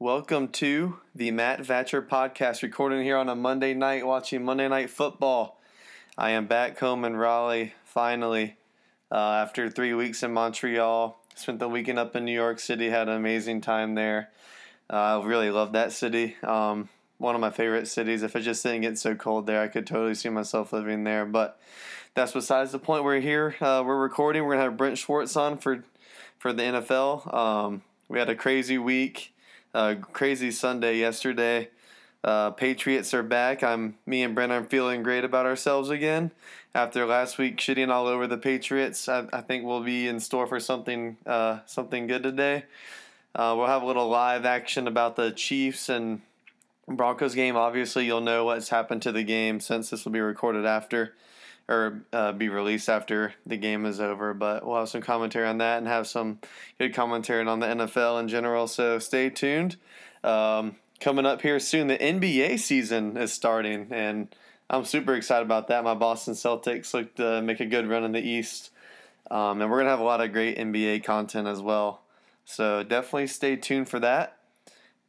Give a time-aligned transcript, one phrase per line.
[0.00, 4.90] Welcome to the Matt Vatcher podcast, recording here on a Monday night, watching Monday Night
[4.90, 5.58] Football.
[6.16, 8.54] I am back home in Raleigh, finally,
[9.10, 11.20] uh, after three weeks in Montreal.
[11.34, 14.30] Spent the weekend up in New York City, had an amazing time there.
[14.88, 16.36] Uh, I really love that city.
[16.44, 18.22] Um, one of my favorite cities.
[18.22, 21.26] If it just didn't get so cold there, I could totally see myself living there.
[21.26, 21.60] But
[22.14, 23.02] that's besides the point.
[23.02, 23.56] We're here.
[23.60, 24.44] Uh, we're recording.
[24.44, 25.82] We're gonna have Brent Schwartz on for
[26.38, 27.34] for the NFL.
[27.34, 29.32] Um, we had a crazy week.
[29.74, 31.68] Uh, crazy Sunday yesterday.
[32.24, 33.62] Uh, Patriots are back.
[33.62, 36.30] I'm me and Brent are feeling great about ourselves again
[36.74, 39.08] after last week shitting all over the Patriots.
[39.08, 42.64] I, I think we'll be in store for something uh, something good today.
[43.34, 46.22] Uh, we'll have a little live action about the Chiefs and
[46.88, 47.54] Broncos game.
[47.56, 51.14] Obviously, you'll know what's happened to the game since this will be recorded after
[51.68, 54.32] or uh, be released after the game is over.
[54.34, 56.38] But we'll have some commentary on that and have some
[56.78, 58.66] good commentary on the NFL in general.
[58.66, 59.76] So stay tuned.
[60.24, 64.34] Um, coming up here soon, the NBA season is starting, and
[64.70, 65.84] I'm super excited about that.
[65.84, 68.70] My Boston Celtics look to make a good run in the East,
[69.30, 72.02] um, and we're gonna have a lot of great NBA content as well.
[72.44, 74.38] So definitely stay tuned for that.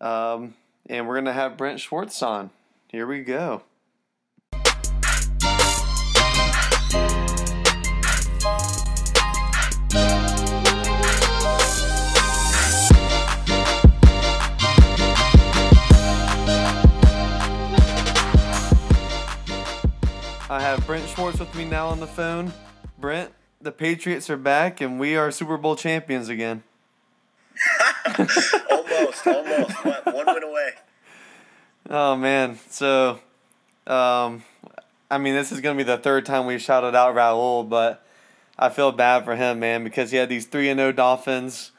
[0.02, 0.56] Um,
[0.90, 2.52] and we're gonna have Brent Schwartz on.
[2.90, 3.64] Here we go.
[20.90, 22.52] Brent Schwartz with me now on the phone.
[22.98, 26.64] Brent, the Patriots are back and we are Super Bowl champions again.
[28.72, 29.86] almost, almost.
[29.86, 30.70] One, one win away.
[31.92, 33.20] Oh man, so
[33.86, 34.44] um,
[35.12, 38.04] I mean, this is gonna be the third time we've shouted out Raul, but
[38.58, 41.72] I feel bad for him, man, because he had these three and zero Dolphins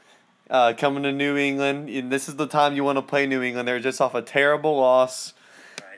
[0.48, 1.88] uh, coming to New England.
[1.88, 3.66] And this is the time you want to play New England.
[3.66, 5.34] They're just off a terrible loss.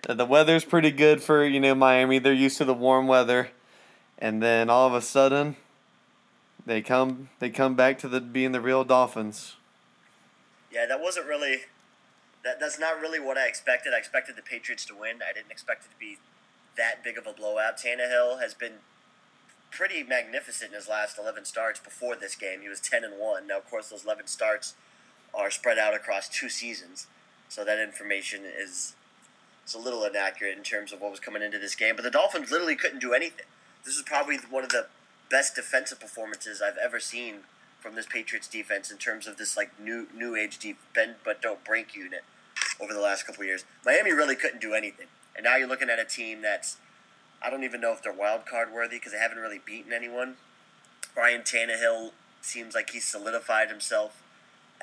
[0.08, 0.16] Right.
[0.16, 2.18] The weather's pretty good for you know Miami.
[2.18, 3.50] They're used to the warm weather,
[4.18, 5.56] and then all of a sudden,
[6.66, 9.56] they come they come back to the being the real Dolphins.
[10.72, 11.62] Yeah, that wasn't really.
[12.44, 13.92] That, that's not really what I expected.
[13.94, 15.20] I expected the Patriots to win.
[15.28, 16.18] I didn't expect it to be
[16.76, 17.78] that big of a blowout.
[17.78, 18.80] Tannehill has been
[19.70, 22.60] pretty magnificent in his last 11 starts before this game.
[22.60, 23.46] He was 10 and 1.
[23.46, 24.74] Now, of course, those 11 starts
[25.34, 27.06] are spread out across two seasons.
[27.48, 28.94] So that information is
[29.62, 31.96] it's a little inaccurate in terms of what was coming into this game.
[31.96, 33.46] But the Dolphins literally couldn't do anything.
[33.84, 34.86] This is probably one of the
[35.30, 37.40] best defensive performances I've ever seen
[37.80, 41.42] from this Patriots defense in terms of this like new new age deep bend but
[41.42, 42.22] don't break unit
[42.80, 43.64] over the last couple years.
[43.84, 45.06] Miami really couldn't do anything.
[45.34, 46.76] And now you're looking at a team that's
[47.44, 50.36] I don't even know if they're wild card worthy because they haven't really beaten anyone.
[51.16, 54.22] Ryan Tannehill seems like he's solidified himself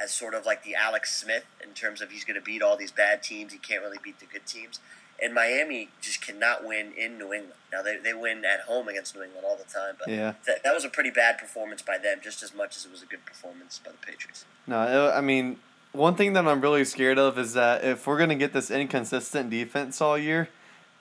[0.01, 2.77] as sort of like the Alex Smith in terms of he's going to beat all
[2.77, 3.51] these bad teams.
[3.51, 4.79] He can't really beat the good teams.
[5.21, 7.53] And Miami just cannot win in New England.
[7.73, 10.33] Now they, they win at home against New England all the time, but Yeah.
[10.47, 13.03] that, that was a pretty bad performance by them, just as much as it was
[13.03, 14.45] a good performance by the Patriots.
[14.65, 15.57] No, it, I mean,
[15.91, 19.49] one thing that I'm really scared of is that if we're gonna get this inconsistent
[19.49, 20.47] defense all year,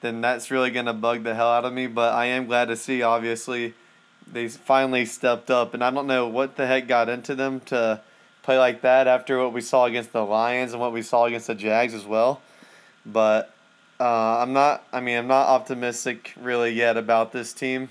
[0.00, 1.86] then that's really gonna bug the hell out of me.
[1.86, 3.74] But I am glad to see, obviously,
[4.26, 8.00] they finally stepped up, and I don't know what the heck got into them to
[8.48, 11.48] play like that after what we saw against the Lions and what we saw against
[11.48, 12.40] the Jags as well.
[13.04, 13.52] But
[14.00, 14.86] uh, I'm not.
[14.90, 17.90] I mean, I'm not optimistic really yet about this team.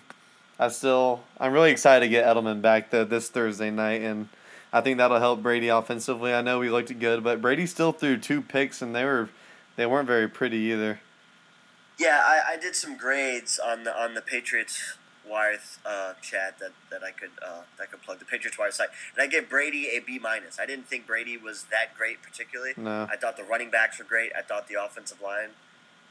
[0.58, 4.30] I still, I'm really excited to get Edelman back the, this Thursday night, and
[4.74, 6.34] I think that'll help Brady offensively.
[6.34, 9.30] I know we looked good, but Brady still threw two picks, and they were,
[9.76, 11.02] they weren't very pretty either.
[12.00, 14.98] Yeah, I, I did some grades on the on the Patriots
[15.30, 18.72] Wire uh, chat that, that I could uh, that I could plug the Patriots Wire
[18.72, 20.60] site, and I gave Brady a B minus.
[20.60, 22.74] I didn't think Brady was that great particularly.
[22.78, 23.08] No.
[23.12, 24.32] I thought the running backs were great.
[24.38, 25.50] I thought the offensive line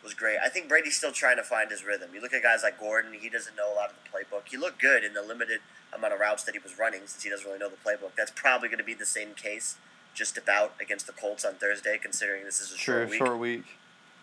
[0.02, 0.38] was great.
[0.44, 2.10] I think Brady's still trying to find his rhythm.
[2.14, 4.42] You look at guys like Gordon; he doesn't know a lot of the playbook.
[4.48, 5.60] He looked good in the limited
[5.94, 8.10] amount of routes that he was running, since he doesn't really know the playbook.
[8.16, 9.76] That's probably going to be the same case
[10.14, 13.18] just about against the Colts on Thursday, considering this is a Sure, short week.
[13.18, 13.64] short week.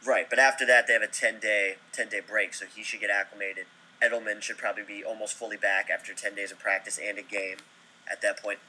[0.06, 3.00] Right, but after that they have a ten day ten day break, so he should
[3.00, 3.65] get acclimated.
[4.03, 7.57] Edelman should probably be almost fully back after ten days of practice and a game
[8.11, 8.59] at that point.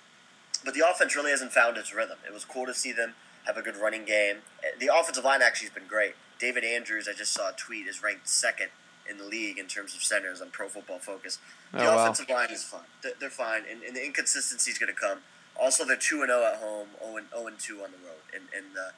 [0.65, 2.19] But the offense really hasn't found its rhythm.
[2.27, 3.15] It was cool to see them
[3.47, 4.37] have a good running game.
[4.79, 6.15] The offensive line actually has been great.
[6.39, 8.69] David Andrews, I just saw a tweet, is ranked second
[9.09, 11.39] in the league in terms of centers on Pro Football Focus.
[11.73, 12.03] The Oh, wow.
[12.05, 12.81] offensive line is fine.
[13.03, 15.19] They're, fine, and, and the inconsistency is going to come.
[15.61, 18.25] Also, they're two and zero at home, oh zero oh and two on the road,
[18.35, 18.93] and and the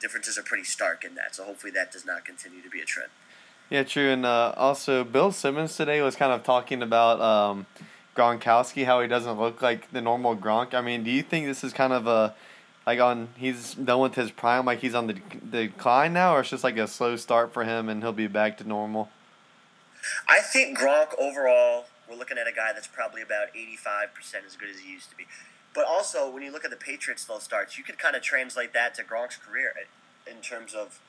[0.00, 1.34] differences are pretty stark in that.
[1.36, 3.10] So hopefully that does not continue to be a trend.
[3.70, 4.10] Yeah, true.
[4.10, 7.66] And uh, also, Bill Simmons today was kind of talking about um,
[8.14, 10.74] Gronkowski, how he doesn't look like the normal Gronk.
[10.74, 12.34] I mean, do you think this is kind of a
[12.86, 15.16] like on he's done with his prime, like he's on the
[15.50, 18.26] the decline now, or it's just like a slow start for him and he'll be
[18.26, 19.08] back to normal?
[20.28, 24.44] I think Gronk overall, we're looking at a guy that's probably about eighty five percent
[24.46, 25.24] as good as he used to be.
[25.74, 28.74] But also, when you look at the Patriots' slow starts, you could kind of translate
[28.74, 29.72] that to Gronk's career
[30.30, 31.00] in terms of,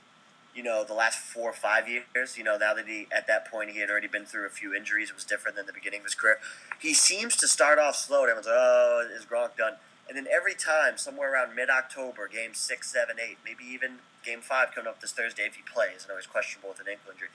[0.56, 2.38] you know, the last four or five years.
[2.38, 4.76] You know, now that he, at that point, he had already been through a few
[4.76, 6.38] injuries, it was different than the beginning of his career.
[6.80, 9.74] He seems to start off slow, and everyone's like, oh, is Gronk done?
[10.08, 14.42] And then every time, somewhere around mid October, game six, seven, eight, maybe even game
[14.42, 17.30] five coming up this Thursday if he plays, and always questionable with an ankle injury,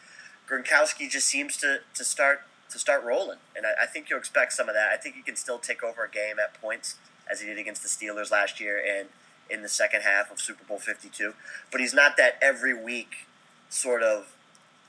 [0.49, 3.39] Gronkowski just seems to, to start to start rolling.
[3.57, 4.91] And I, I think you'll expect some of that.
[4.93, 6.97] I think he can still take over a game at points
[7.31, 9.09] as he did against the Steelers last year and
[9.51, 11.35] in the second half of Super Bowl 52.
[11.71, 13.27] But he's not that every week
[13.69, 14.35] sort of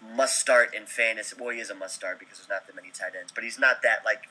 [0.02, 1.36] must start in fantasy.
[1.40, 3.60] Well, he is a must start because there's not that many tight ends, but he's
[3.60, 4.30] not that like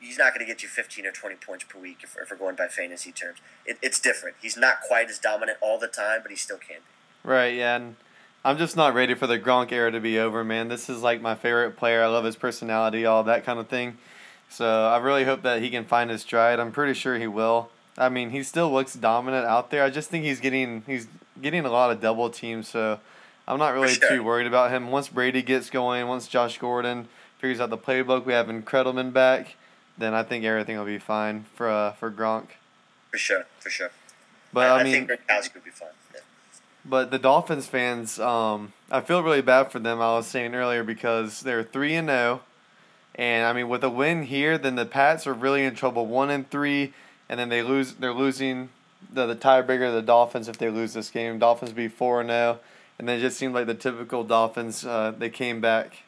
[0.00, 2.36] he's not going to get you 15 or 20 points per week if, if we're
[2.36, 3.38] going by fantasy terms.
[3.64, 4.36] It, it's different.
[4.40, 7.28] He's not quite as dominant all the time, but he still can be.
[7.28, 7.76] Right, yeah.
[7.76, 7.96] And
[8.44, 10.68] I'm just not ready for the Gronk era to be over, man.
[10.68, 12.02] This is like my favorite player.
[12.02, 13.98] I love his personality, all that kind of thing.
[14.48, 16.60] So I really hope that he can find his stride.
[16.60, 17.70] I'm pretty sure he will.
[17.98, 19.82] I mean, he still looks dominant out there.
[19.82, 21.06] I just think he's getting he's
[21.40, 22.68] getting a lot of double teams.
[22.68, 23.00] So
[23.48, 24.08] I'm not really sure.
[24.08, 24.90] too worried about him.
[24.90, 27.08] Once Brady gets going, once Josh Gordon
[27.38, 29.56] figures out the playbook, we have Edelman back,
[29.96, 32.48] then I think everything will be fine for uh, for Gronk.
[33.10, 33.90] For sure, for sure.
[34.52, 35.88] But I, I mean, I think Gronkowski would be fine.
[36.14, 36.20] Yeah.
[36.84, 40.00] But the Dolphins fans, um, I feel really bad for them.
[40.00, 42.40] I was saying earlier because they're three and zero.
[42.42, 42.46] Oh,
[43.16, 46.06] and I mean, with a win here, then the Pats are really in trouble.
[46.06, 46.92] One and three,
[47.28, 47.94] and then they lose.
[47.94, 48.70] They're losing
[49.12, 49.92] the the tiebreaker.
[49.92, 52.64] The Dolphins, if they lose this game, Dolphins be four and zero, oh,
[52.98, 54.84] and then it just seemed like the typical Dolphins.
[54.84, 56.02] Uh, they came back,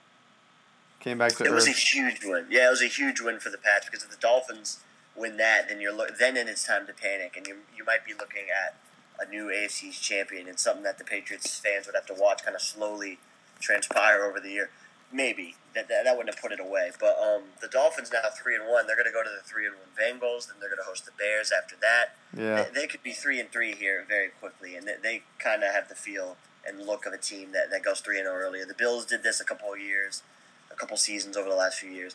[1.00, 1.44] came back to.
[1.44, 1.54] It earth.
[1.54, 2.46] was a huge win.
[2.50, 4.80] Yeah, it was a huge win for the Pats because if the Dolphins
[5.16, 8.12] win that, then you're lo- then it's time to panic, and you you might be
[8.12, 8.76] looking at
[9.20, 12.54] a new AFC champion and something that the Patriots fans would have to watch kind
[12.54, 13.18] of slowly
[13.60, 14.70] transpire over the year.
[15.10, 16.90] Maybe that, that, that wouldn't have put it away.
[17.00, 18.86] But um, the Dolphins now three and one.
[18.86, 20.48] They're going to go to the three and one Bengals.
[20.48, 22.16] Then they're going to host the Bears after that.
[22.36, 25.62] Yeah, they, they could be three and three here very quickly, and they, they kind
[25.62, 28.36] of have the feel and look of a team that, that goes three and zero
[28.36, 28.66] earlier.
[28.66, 30.22] The Bills did this a couple of years,
[30.70, 32.14] a couple seasons over the last few years.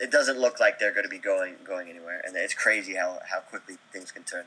[0.00, 3.20] It doesn't look like they're going to be going going anywhere, and it's crazy how,
[3.30, 4.44] how quickly things can turn.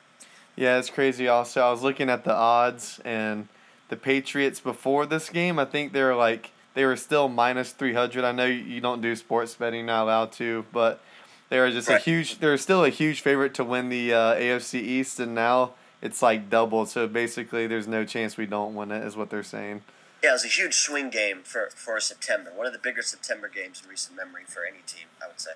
[0.57, 1.28] Yeah, it's crazy.
[1.28, 3.48] Also, I was looking at the odds and
[3.89, 5.60] the Patriots before this game.
[5.60, 8.24] I think they're like they were still minus 300.
[8.24, 11.01] I know you don't do sports betting, not allowed to, but
[11.50, 12.00] they were just right.
[12.00, 12.38] a huge.
[12.38, 15.71] They're still a huge favorite to win the uh, AFC East, and now
[16.03, 16.89] it's like doubled.
[16.89, 19.81] So basically, there's no chance we don't win it, is what they're saying.
[20.24, 22.51] Yeah, it was a huge swing game for for September.
[22.56, 25.53] One of the bigger September games in recent memory for any team, I would say.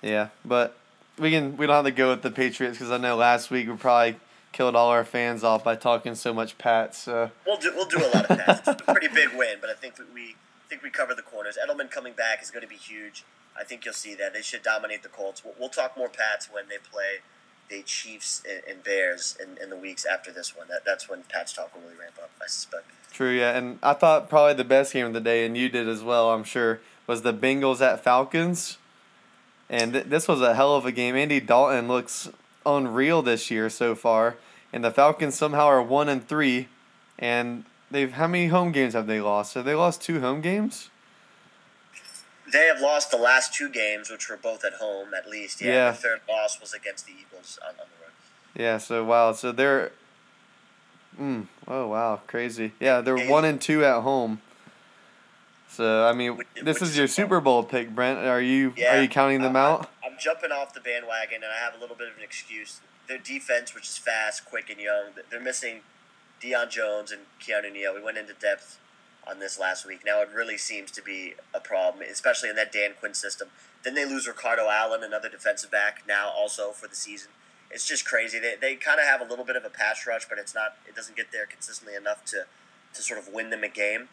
[0.00, 0.78] Yeah, but
[1.18, 3.68] we can we don't have to go with the Patriots because I know last week
[3.68, 4.16] we probably
[4.52, 6.98] killed all our fans off by talking so much Pats.
[6.98, 7.30] So.
[7.46, 8.68] We'll do we'll do a lot of Pats.
[8.68, 10.36] it's a pretty big win, but I think we
[10.68, 11.58] think we cover the corners.
[11.62, 13.24] Edelman coming back is going to be huge.
[13.58, 15.44] I think you'll see that they should dominate the Colts.
[15.44, 17.20] We'll, we'll talk more Pats when they play
[17.68, 20.68] the Chiefs and, and Bears in, in the weeks after this one.
[20.68, 22.30] That that's when Pats talk will really ramp up.
[22.40, 22.84] I suspect.
[23.12, 25.86] True, yeah, and I thought probably the best game of the day, and you did
[25.86, 26.30] as well.
[26.30, 28.78] I'm sure was the Bengals at Falcons.
[29.68, 31.16] And th- this was a hell of a game.
[31.16, 32.28] Andy Dalton looks
[32.64, 34.36] unreal this year so far,
[34.72, 36.68] and the Falcons somehow are one and three,
[37.18, 39.54] and they've how many home games have they lost?
[39.54, 40.90] Have they lost two home games?
[42.52, 45.60] They have lost the last two games, which were both at home, at least.
[45.60, 45.90] Yeah, yeah.
[45.92, 48.12] the third loss was against the Eagles on, on the road.
[48.54, 48.78] Yeah.
[48.78, 49.32] So wow.
[49.32, 49.92] So they're.
[51.20, 52.72] Mm, oh wow, crazy!
[52.80, 54.40] Yeah, they're one and two at home.
[55.72, 58.18] So I mean, which, this which is your Super Bowl pick, Brent.
[58.18, 59.90] Are you yeah, are you counting them uh, out?
[60.04, 62.80] I'm jumping off the bandwagon, and I have a little bit of an excuse.
[63.08, 65.80] Their defense, which is fast, quick, and young, they're missing
[66.42, 67.94] Deion Jones and Keanu Neal.
[67.94, 68.78] We went into depth
[69.26, 70.00] on this last week.
[70.04, 73.48] Now it really seems to be a problem, especially in that Dan Quinn system.
[73.82, 77.30] Then they lose Ricardo Allen, another defensive back, now also for the season.
[77.70, 78.38] It's just crazy.
[78.38, 80.76] They, they kind of have a little bit of a pass rush, but it's not.
[80.86, 82.44] It doesn't get there consistently enough to,
[82.92, 84.08] to sort of win them a game.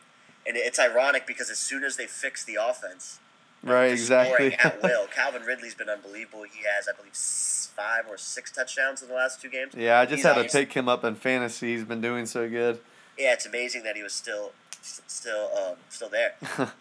[0.48, 3.20] And it's ironic because as soon as they fix the offense,
[3.62, 4.54] Right, exactly.
[4.54, 5.08] at will.
[5.08, 6.44] Calvin Ridley's been unbelievable.
[6.44, 9.74] He has, I believe, five or six touchdowns in the last two games.
[9.76, 11.74] Yeah, I just He's had to pick him up in fantasy.
[11.76, 12.80] He's been doing so good.
[13.18, 16.36] Yeah, it's amazing that he was still, still, um, still there.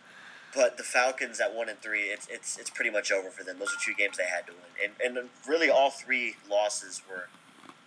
[0.54, 3.58] but the Falcons at one and three, it's it's it's pretty much over for them.
[3.58, 7.28] Those are two games they had to win, and and really all three losses were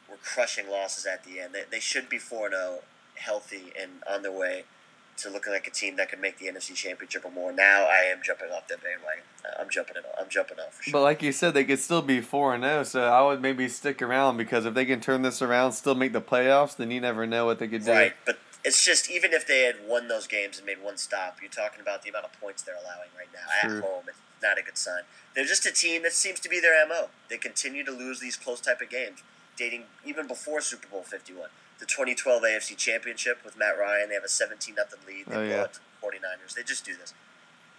[0.10, 1.54] were crushing losses at the end.
[1.54, 2.84] They, they should be four zero, oh,
[3.16, 4.66] healthy and on their way
[5.18, 7.51] to looking like a team that could make the NFC Championship or more.
[7.51, 9.24] Now I am jumping off that bandwagon.
[9.46, 10.06] Uh, I'm jumping it.
[10.20, 10.91] I'm jumping off sure.
[10.91, 12.84] But like you said, they could still be four and zero.
[12.84, 16.13] So I would maybe stick around because if they can turn this around, still make
[16.13, 17.91] the playoffs, then you never know what they could do.
[17.91, 21.38] Right, but it's just even if they had won those games and made one stop,
[21.41, 23.77] you're talking about the amount of points they're allowing right now Sure.
[23.80, 24.03] at home.
[24.08, 25.01] It's not a good sign.
[25.36, 27.10] They're just a team that seems to be their mo.
[27.30, 29.24] They continue to lose these close type of games,
[29.62, 31.50] dating even before Super Bowl Fifty One.
[31.80, 35.25] The 2012 AFC Championship with Matt Ryan, they have a 17 nothing lead.
[35.25, 35.63] They Oh, blow yeah.
[35.63, 36.53] it to the 49ers.
[36.56, 37.13] They just do this.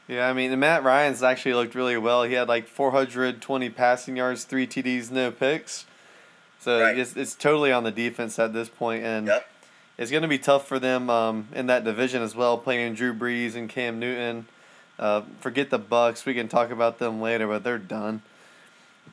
[0.08, 2.24] Yeah, I mean, and Matt Ryan's actually looked really well.
[2.24, 5.86] He had like 420 passing yards, three TDs, no picks.
[6.58, 6.98] So Right.
[6.98, 9.46] it's, it's totally on the defense at this point, and Yep.
[9.98, 13.14] it's going to be tough for them um, in that division as well, playing Drew
[13.14, 14.46] Brees and Cam Newton.
[14.98, 16.24] Uh, forget the Bucs.
[16.24, 18.22] We can talk about them later, but they're done.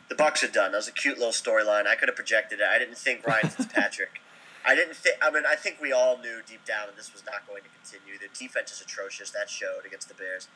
[0.09, 0.71] The Bucs are done.
[0.71, 1.85] That was a cute little storyline.
[1.87, 2.65] I could have projected it.
[2.69, 4.21] I didn't think Ryan Fitzpatrick.
[4.65, 5.17] I didn't think.
[5.21, 7.69] I mean, I think we all knew deep down that this was not going to
[7.69, 8.17] continue.
[8.19, 9.29] The defense is atrocious.
[9.31, 10.47] That showed against the Bears.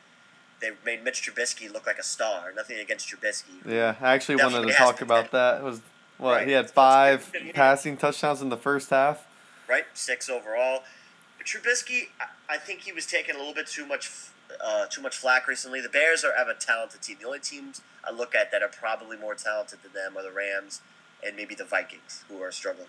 [0.59, 2.51] They made Mitch Trubisky look like a star.
[2.55, 3.65] Nothing against Trubisky.
[3.65, 5.59] Yeah, I actually wanted to talk about that.
[5.59, 5.81] It was
[6.17, 6.47] what Right.
[6.47, 9.25] he had five passing touchdowns in the first half.
[9.67, 9.85] right?
[9.93, 10.83] Six overall.
[11.37, 14.09] But Trubisky, I- I think he was taking a little bit too much,
[14.63, 15.81] uh, too much flack recently.
[15.81, 17.17] The Bears are have a talented team.
[17.19, 20.31] The only teams I look at that are probably more talented than them are the
[20.31, 20.81] Rams
[21.25, 22.87] and maybe the Vikings, who are struggling.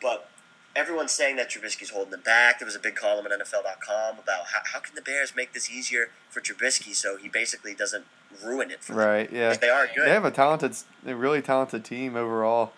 [0.00, 0.28] But
[0.76, 2.58] everyone's saying that Trubisky's holding them back.
[2.58, 5.70] There was a big column on NFL.com about how, how can the Bears make this
[5.70, 8.04] easier for Trubisky so he basically doesn't
[8.44, 9.06] ruin it for them.
[9.06, 9.32] Right.
[9.32, 9.54] Yeah.
[9.56, 10.06] They are good.
[10.06, 10.76] They have a talented,
[11.06, 12.72] a really talented team overall.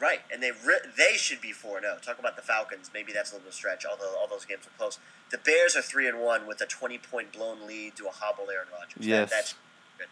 [0.00, 1.94] Right, and they re- they should be four zero.
[1.96, 2.00] Oh.
[2.00, 2.90] Talk about the Falcons.
[2.92, 3.84] Maybe that's a little stretch.
[3.88, 4.98] Although all those games are close.
[5.30, 8.50] The Bears are three and one with a twenty point blown lead to a hobble
[8.50, 8.94] Aaron Rodgers.
[8.96, 9.30] That- Yes.
[9.30, 9.54] that's
[9.98, 10.08] good.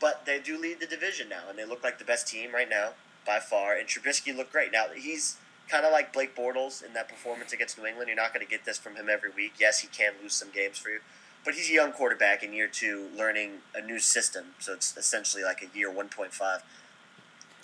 [0.00, 2.68] But they do lead the division now, and they look like the best team right
[2.68, 2.90] now
[3.24, 3.74] by far.
[3.74, 4.72] And Trubisky looked great.
[4.72, 5.36] Now he's
[5.68, 8.08] kind of like Blake Bortles in that performance against New England.
[8.08, 9.54] You're not going to get this from him every week.
[9.58, 11.00] Yes, he can lose some games for you.
[11.44, 14.54] But he's a young quarterback in year two, learning a new system.
[14.58, 16.62] So it's essentially like a year 1.5.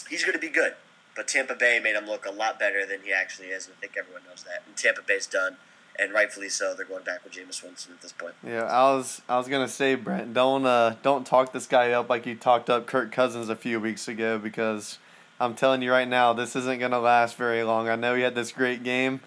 [0.09, 0.75] He's going to be good.
[1.17, 3.81] But Tampa Bay made him look a lot better than he actually is, and I
[3.81, 4.63] think everyone knows that.
[4.67, 5.57] And Tampa Bay's done,
[5.99, 6.75] and rightfully so.
[6.75, 8.35] They're going back with Jameis Winston at this point.
[8.47, 12.09] Yeah, I was I was gonna say, Brent, don't uh don't talk this guy up
[12.09, 14.99] like you talked up Kirk Cousins a few weeks ago because
[15.41, 17.89] I'm telling you right now, this isn't gonna last very long.
[17.89, 19.21] I know he had this great game,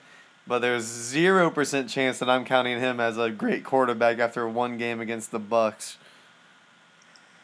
[0.47, 4.77] but there's zero percent chance that I'm counting him as a great quarterback after one
[4.77, 5.97] game against the Bucs.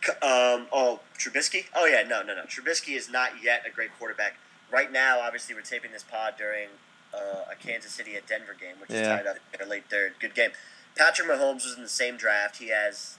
[0.07, 1.65] Um, oh, Trubisky?
[1.75, 2.43] Oh, yeah, no, no, no.
[2.43, 4.35] Trubisky is not yet a great quarterback.
[4.71, 6.69] Right now, obviously, we're taping this pod during
[7.13, 10.13] uh, a Kansas City at Denver game, which is tied up in a late third.
[10.19, 10.51] Good game.
[10.95, 12.57] Patrick Mahomes was in the same draft.
[12.57, 13.17] He has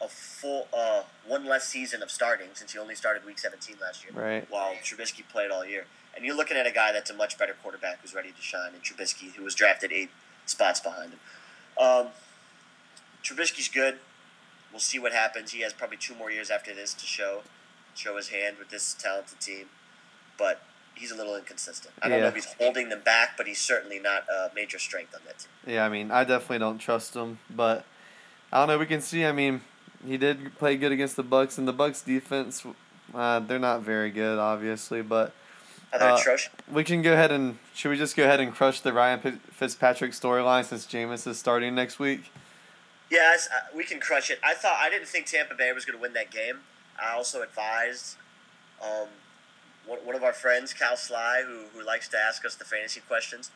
[0.00, 4.04] a full uh, one less season of starting since he only started Week 17 last
[4.04, 4.12] year.
[4.12, 4.46] Right.
[4.50, 5.84] While Trubisky played all year,
[6.16, 8.72] and you're looking at a guy that's a much better quarterback who's ready to shine,
[8.74, 10.10] and Trubisky, who was drafted eight
[10.46, 11.20] spots behind him.
[11.80, 12.08] Um,
[13.22, 13.98] Trubisky's good.
[14.72, 15.52] We'll see what happens.
[15.52, 17.42] He has probably two more years after this to show
[17.94, 19.66] show his hand with this talented team,
[20.38, 20.62] but
[20.94, 21.92] he's a little inconsistent.
[22.00, 25.14] I don't know if he's holding them back, but he's certainly not a major strength
[25.14, 25.74] on that team.
[25.74, 27.84] Yeah, I mean, I definitely don't trust him, but
[28.52, 28.78] I don't know.
[28.78, 29.24] We can see.
[29.24, 29.62] I mean,
[30.06, 32.64] he did play good against the Bucs, and the Bucs defense,
[33.14, 35.34] uh, they're not very good, obviously, but
[35.92, 36.16] Uh,
[36.70, 39.40] we can go ahead and should we just go ahead and crush the Ryan Fi-
[39.50, 42.30] Fitzpatrick storyline since Jameis is starting next week?
[43.10, 44.38] Yes, uh, we can crush it.
[44.42, 46.60] I thought I didn't think Tampa Bay was going to win that game.
[47.00, 48.16] I also advised
[48.80, 49.08] um,
[49.86, 53.00] one, one of our friends, Cal Sly, who, who likes to ask us the fantasy
[53.00, 53.50] questions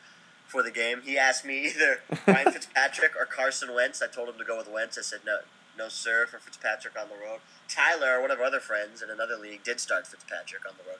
[0.45, 1.01] for the game.
[1.03, 4.01] He asked me either Ryan Fitzpatrick or Carson Wentz.
[4.01, 4.97] I told him to go with Wentz.
[4.97, 5.39] I said no,
[5.77, 7.39] no sir, for Fitzpatrick on the road.
[7.69, 10.99] Tyler, one of our other friends in another league, did start Fitzpatrick on the road.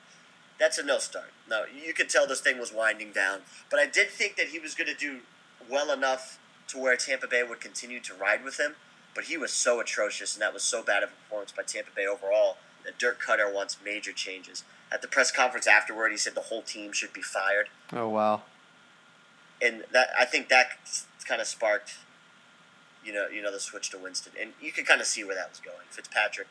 [0.58, 1.32] That's a no start.
[1.50, 3.40] No, you could tell this thing was winding down.
[3.70, 5.20] But I did think that he was going to do
[5.70, 8.76] well enough to where Tampa Bay would continue to ride with him.
[9.14, 11.92] But he was so atrocious, and that was so bad of a performance by Tampa
[11.96, 14.64] Bay overall that Dirk Koetter wants major changes.
[14.92, 18.42] At the press conference afterward, he said the whole team should be fired, Oh wow.
[19.62, 20.68] and that I think that
[21.26, 21.96] kind of sparked,
[23.04, 25.36] you know, you know, the switch to Winston, and you could kind of see where
[25.36, 25.78] that was going.
[25.90, 26.50] Fitzpatrick,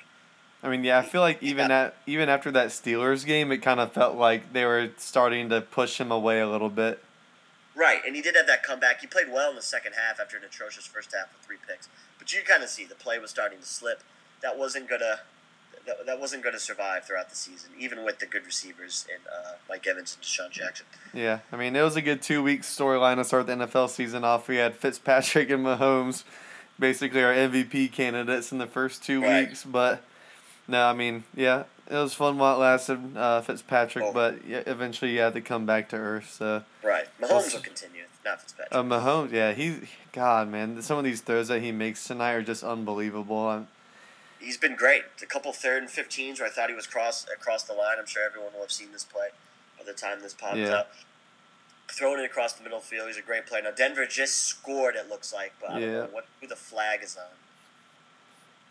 [0.63, 3.79] I mean, yeah, I feel like even at even after that Steelers game, it kind
[3.79, 7.03] of felt like they were starting to push him away a little bit.
[7.77, 8.01] Right?
[8.07, 9.01] And he did have that comeback.
[9.01, 11.89] He played well in the second half after an atrocious first half with three picks,
[12.19, 14.03] but you kind of see the play was starting to slip.
[14.43, 15.21] That wasn't gonna.
[15.87, 19.21] That, that wasn't going to survive throughout the season, even with the good receivers in
[19.31, 20.87] uh, Mike Evans and DeSean Jackson.
[21.13, 24.25] Yeah, I mean, it was a good two week storyline to start the NFL season
[24.25, 24.49] off.
[24.49, 26.25] We had Fitzpatrick and Mahomes,
[26.79, 29.47] basically our MVP candidates in the first two Right.
[29.49, 29.65] weeks.
[29.65, 30.03] But
[30.67, 34.05] no, I mean, yeah, it was fun while it lasted, uh, Fitzpatrick.
[34.07, 34.13] Oh.
[34.13, 36.33] But eventually you had to come back to earth.
[36.33, 37.07] So Right.
[37.21, 38.05] Mahomes will continue.
[38.25, 38.75] not Fitzpatrick.
[38.75, 39.81] Uh, Mahomes, yeah, he,
[40.13, 43.49] God, man, some of these throws that he makes tonight are just unbelievable.
[43.49, 43.69] I'm,
[44.41, 45.05] He's been great.
[45.23, 47.97] A couple third and 15s where I thought he was cross across the line.
[47.99, 49.29] I'm sure everyone will have seen this play
[49.79, 50.75] by the time this pops Yeah.
[50.75, 50.93] up.
[51.91, 53.63] Throwing it across the middle field, he's a great player.
[53.63, 54.97] Now Denver just scored.
[54.97, 55.89] It looks like, but I don't Yeah.
[56.01, 57.25] know what who the flag is on.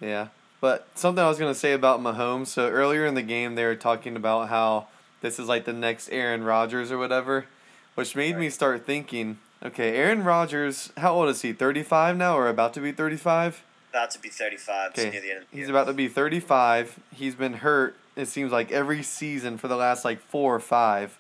[0.08, 0.28] Yeah.
[0.64, 2.48] But something I was going to say about Mahomes.
[2.48, 4.88] So earlier in the game, they were talking about how
[5.20, 7.48] this is like the next Aaron Rodgers or whatever,
[7.96, 11.52] which made me start thinking okay, Aaron Rodgers, how old is he?
[11.52, 13.62] 35 now or about to be 35?
[13.90, 14.92] About to be 35.
[14.92, 15.10] Okay.
[15.10, 16.98] near the end of the He's about to be 35.
[17.14, 21.18] He's been hurt, it seems like, every season for the last like four or five.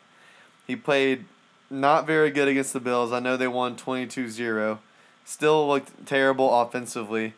[0.65, 1.25] He played
[1.69, 3.11] not very good against the Bills.
[3.11, 4.79] I know they won 22 0.
[5.25, 7.33] Still looked terrible offensively.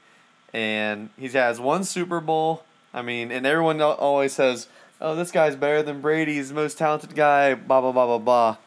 [0.55, 2.63] And he has one Super Bowl.
[2.93, 4.67] I mean, and everyone always says,
[5.01, 6.35] oh, this guy's better than Brady.
[6.35, 8.57] He's the most talented guy, blah, blah, blah, blah, blah.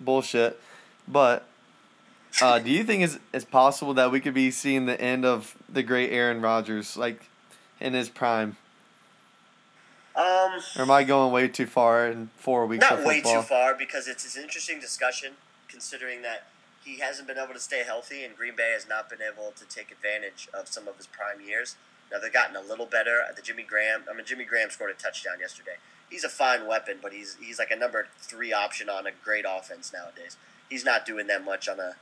[0.00, 0.58] Bullshit.
[1.06, 1.46] But
[2.40, 5.54] uh, do you think it's, it's possible that we could be seeing the end of
[5.68, 7.28] the great Aaron Rodgers, like
[7.80, 8.56] in his prime?
[10.16, 13.74] Um, Or am I going way too far in four weeks not way too far
[13.74, 15.32] because it's, it's an interesting discussion
[15.68, 16.46] considering that
[16.86, 19.64] he hasn't been able to stay healthy and Green Bay has not been able to
[19.66, 21.74] take advantage of some of his prime years.
[22.12, 23.22] Now they've gotten a little better.
[23.34, 25.76] The Jimmy Graham, I mean Jimmy Graham scored a touchdown yesterday.
[26.08, 29.44] He's a fine weapon, but he's he's like a number three option on a great
[29.48, 30.36] offense nowadays.
[30.70, 31.96] He's not doing that much on a,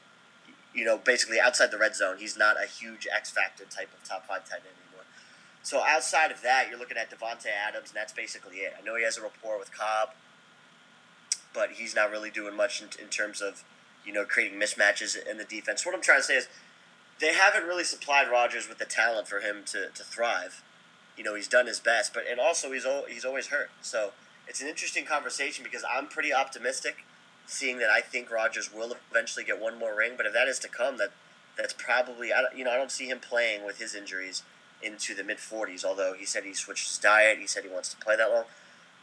[0.74, 2.16] you know, basically outside the red zone.
[2.18, 5.04] He's not a huge X factor type of top five tight end anymore.
[5.62, 8.74] So outside of that, you're looking at Davante Adams, and that's basically it.
[8.78, 10.10] I know he has a rapport with Cobb,
[11.54, 13.64] but he's not really doing much in, in terms of,
[14.04, 15.84] you know, creating mismatches in the defense.
[15.84, 16.48] What I'm trying to say is,
[17.20, 20.62] they haven't really supplied Rodgers with the talent for him to, to thrive.
[21.16, 23.70] You know, he's done his best, but and also he's al- he's always hurt.
[23.82, 24.12] So
[24.48, 27.04] it's an interesting conversation because I'm pretty optimistic,
[27.46, 30.14] seeing that I think Rodgers will eventually get one more ring.
[30.16, 31.12] But if that is to come, that
[31.56, 34.42] that's probably I don't, you know I don't see him playing with his injuries
[34.82, 35.84] into the mid 40s.
[35.84, 38.44] Although he said he switched his diet, he said he wants to play that long.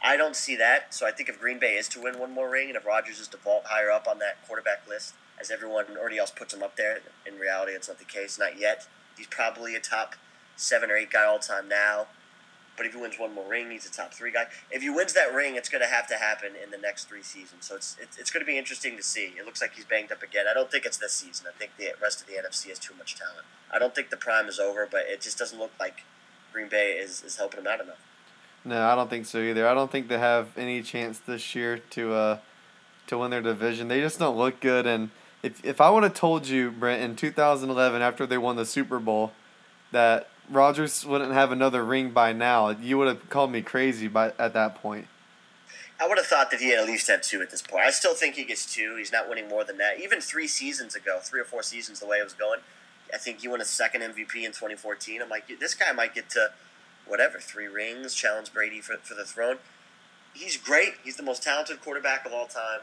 [0.02, 0.92] I don't see that.
[0.92, 3.20] So I think if Green Bay is to win one more ring, and if Rodgers
[3.20, 6.62] is to vault higher up on that quarterback list, as everyone already else puts him
[6.62, 8.38] up there, in reality, it's not the case.
[8.38, 8.88] Not yet.
[9.16, 10.16] He's probably a top
[10.56, 12.06] seven or eight guy all time now.
[12.76, 14.46] But if he wins one more ring, he's a top three guy.
[14.70, 17.22] If he wins that ring, it's going to have to happen in the next three
[17.22, 17.66] seasons.
[17.66, 19.34] So it's, it's, it's going to be interesting to see.
[19.38, 20.46] It looks like he's banged up again.
[20.50, 21.46] I don't think it's this season.
[21.48, 23.44] I think the rest of the NFC has too much talent.
[23.70, 26.04] I don't think the prime is over, but it just doesn't look like
[26.52, 28.00] Green Bay is, is helping him out enough.
[28.64, 29.66] No, I don't think so either.
[29.66, 32.38] I don't think they have any chance this year to uh
[33.08, 33.88] to win their division.
[33.88, 34.86] They just don't look good.
[34.86, 35.10] And
[35.42, 38.98] if if I would have told you, Brent, in 2011 after they won the Super
[38.98, 39.32] Bowl,
[39.90, 44.32] that Rodgers wouldn't have another ring by now, you would have called me crazy by
[44.38, 45.06] at that point.
[46.00, 47.84] I would have thought that he had at least had two at this point.
[47.84, 48.96] I still think he gets two.
[48.96, 50.00] He's not winning more than that.
[50.00, 52.58] Even three seasons ago, three or four seasons, the way it was going,
[53.14, 55.22] I think he won a second MVP in 2014.
[55.22, 56.50] I'm like, this guy might get to
[57.06, 59.56] whatever, three rings, challenge Brady for, for the throne.
[60.34, 60.94] He's great.
[61.04, 62.80] He's the most talented quarterback of all time.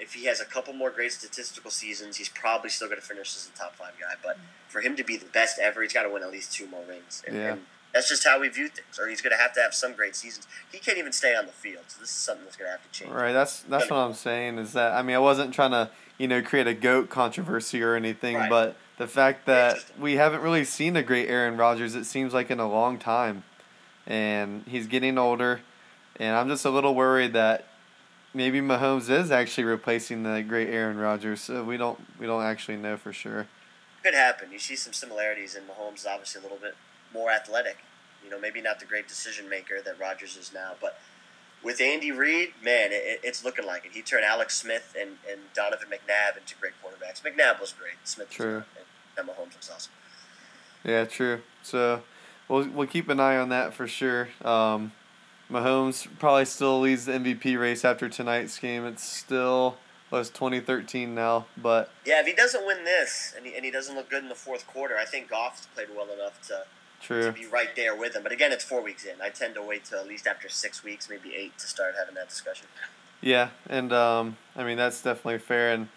[0.00, 3.36] If he has a couple more great statistical seasons, he's probably still going to finish
[3.36, 4.14] as a top five guy.
[4.22, 4.36] But
[4.68, 6.82] for him to be the best ever, he's got to win at least two more
[6.88, 7.22] rings.
[7.26, 7.52] And, Yeah.
[7.52, 7.62] and
[7.94, 8.98] that's just how we view things.
[8.98, 10.48] Or he's going to have to have some great seasons.
[10.72, 11.84] He can't even stay on the field.
[11.88, 13.12] So this is something that's going to have to change.
[13.12, 13.32] Right.
[13.32, 14.58] That's that's what I'm saying.
[14.58, 17.94] Is that I mean I wasn't trying to you know create a goat controversy or
[17.94, 18.50] anything, Right.
[18.50, 22.50] but the fact that we haven't really seen a great Aaron Rodgers, it seems like
[22.50, 23.44] in a long time,
[24.06, 25.60] and he's getting older,
[26.16, 27.66] and I'm just a little worried that
[28.34, 31.40] maybe Mahomes is actually replacing the great Aaron Rodgers.
[31.40, 33.46] So we don't we don't actually know for sure.
[34.02, 34.50] Could happen.
[34.50, 36.74] You see some similarities in Mahomes is obviously a little bit
[37.14, 37.78] more athletic.
[38.24, 40.98] You know, maybe not the great decision maker that Rodgers is now, but
[41.62, 43.92] with Andy Reid, man, it, it's looking like it.
[43.92, 47.22] He turned Alex Smith and, and Donovan McNabb into great quarterbacks.
[47.22, 47.94] McNabb was great.
[48.04, 48.54] Smith was True.
[48.54, 48.66] not,
[49.18, 49.92] and Mahomes was awesome.
[50.84, 51.42] Yeah, true.
[51.62, 52.02] So
[52.48, 54.28] we'll we'll keep an eye on that for sure.
[54.44, 54.92] Um,
[55.50, 58.84] Mahomes probably still leads the MVP race after tonight's game.
[58.86, 59.76] It's still
[60.10, 63.94] was 2013 now, but Yeah, if he doesn't win this and he, and he doesn't
[63.96, 66.64] look good in the fourth quarter, I think Goff's played well enough to,
[67.02, 67.32] to true.
[67.32, 68.22] be right there with him.
[68.22, 69.20] But again, it's four weeks in.
[69.22, 72.14] I tend to wait till at least after six weeks, maybe eight, to start having
[72.14, 72.66] that discussion.
[73.20, 75.72] Yeah, and um, I mean that's definitely fair.
[75.72, 75.88] And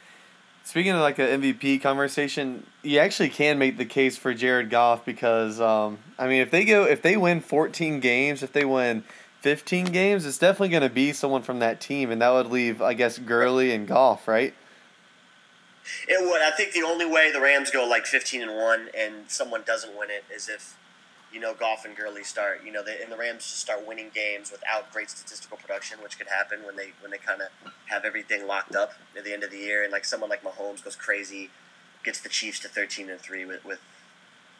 [0.63, 5.03] speaking of like an MVP conversation, you actually can make the case for Jared Goff
[5.03, 9.03] because um, I mean if they go if they win 14 games, if they win
[9.41, 12.81] 15 games, it's definitely going to be someone from that team, and that would leave
[12.81, 14.53] I guess Gurley and Goff, right?
[16.07, 16.41] It would.
[16.41, 19.97] I think the only way the Rams go like fifteen and one and someone doesn't
[19.97, 20.77] win it is if
[21.35, 24.09] you know, Goff and Gurley start, you know, they, and the Rams just start winning
[24.15, 27.49] games without great statistical production, which could happen when they when they kind of
[27.87, 30.81] have everything locked up at the end of the year, and like someone like Mahomes
[30.81, 31.49] goes crazy,
[32.05, 33.81] gets the Chiefs to thirteen and three with with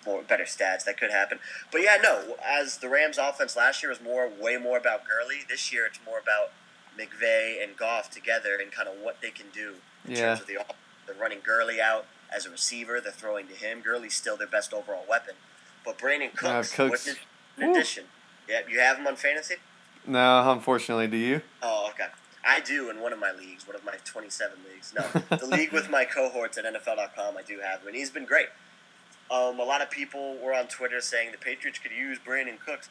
[0.06, 0.84] more better stats.
[0.84, 1.40] That could happen.
[1.72, 5.44] But yeah, no, as the Rams offense last year was more way more about Gurley.
[5.48, 6.52] This year it's more about
[7.00, 10.36] McVay and Goff together and kind of what they can do in Yeah.
[10.36, 10.58] terms of the
[11.06, 13.00] they're running Gurley out as a receiver.
[13.00, 13.80] They're throwing to him.
[13.82, 15.36] Gurley's still their best overall weapon.
[15.86, 17.06] But Brandin Cooks, Cooks.
[17.06, 17.20] with
[17.58, 17.72] an Woo.
[17.76, 18.06] addition.
[18.50, 19.56] Yeah, you have him on fantasy?
[20.08, 21.42] No, unfortunately, do you?
[21.62, 22.08] Oh, okay.
[22.48, 24.94] I do in one of my leagues, one of my 27 leagues.
[24.96, 28.26] No, the league with my cohorts at NFL.com, I do have him, and he's been
[28.26, 28.48] great.
[29.32, 32.90] Um, a lot of people were on Twitter saying the Patriots could use Brandin Cooks.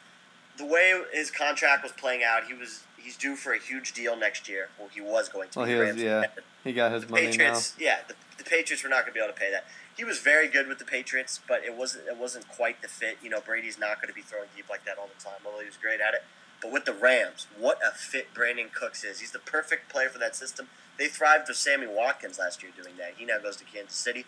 [0.57, 4.17] The way his contract was playing out, he was he's due for a huge deal
[4.17, 4.67] next year.
[4.77, 5.59] Well, he was going to.
[5.59, 5.73] Well, be.
[5.73, 6.23] he was- yeah.
[6.65, 9.23] He got his The money Patriots, yeah, the, the Patriots were not going to be
[9.23, 9.65] able to pay that.
[9.97, 13.17] He was very good with the Patriots, but it wasn't it wasn't quite the fit.
[13.21, 15.59] You know, Brady's not going to be throwing deep like that all the time, although
[15.59, 16.23] he was great at it.
[16.61, 19.19] But with the Rams, what a fit Brandin Cooks is.
[19.19, 20.67] He's the perfect player for that system.
[20.97, 23.15] They thrived with Sammy Watkins last year doing that.
[23.17, 24.25] He now goes to Kansas City.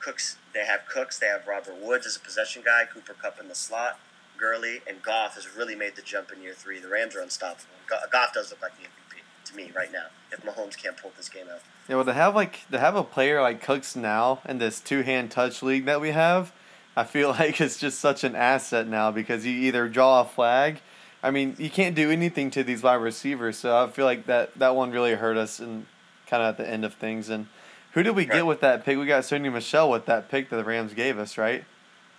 [0.00, 3.48] Cooks, they have Cooks, they have Robert Woods as a possession guy, Cooper Kupp in
[3.48, 4.00] the slot,
[4.38, 6.80] Gurley, and Goff has really made the jump in year three.
[6.80, 7.74] The Rams are unstoppable.
[8.10, 10.06] Goff does look like the MVP to me right now.
[10.32, 11.60] If Mahomes can't pull this game out.
[11.90, 15.02] Yeah, well, to have like to have a player like Cooks now in this two
[15.02, 16.52] hand touch league that we have,
[16.96, 20.82] I feel like it's just such an asset now because you either draw a flag.
[21.20, 24.56] I mean, you can't do anything to these wide receivers, so I feel like that
[24.56, 25.86] that one really hurt us and
[26.28, 27.28] kind of at the end of things.
[27.28, 27.48] And
[27.94, 28.36] who did we Right.
[28.36, 28.96] get with that pick?
[28.96, 31.64] We got Sony Michel with that pick that the Rams gave us, right?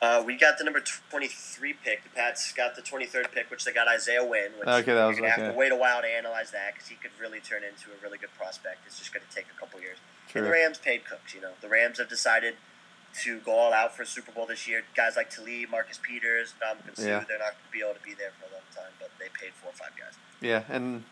[0.01, 0.79] Uh, we got the number
[1.11, 2.03] 23 pick.
[2.03, 4.51] The Pats got the 23rd pick, which they got Isaiah Wynn.
[4.57, 6.73] Which Okay, that was- You're going to have to wait a while to analyze that
[6.73, 8.79] because he could really turn into a really good prospect.
[8.87, 9.97] It's just going to take a couple years.
[10.33, 11.51] And the Rams paid Cooks, you know.
[11.61, 12.55] The Rams have decided
[13.23, 14.83] to go all out for a Super Bowl this year.
[14.95, 17.23] Guys like Talib, Marcus Peters, Ndamukong Suh, Yeah.
[17.27, 19.27] they're not going to be able to be there for a long time, but they
[19.39, 20.13] paid four or five guys.
[20.39, 21.03] Yeah, and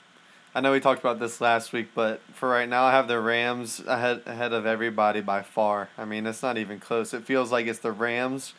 [0.55, 3.19] I know we talked about this last week, but for right now, I have the
[3.19, 5.89] Rams ahead ahead of everybody by far.
[5.97, 7.13] I mean, it's not even close.
[7.13, 8.53] It feels like it's the Rams,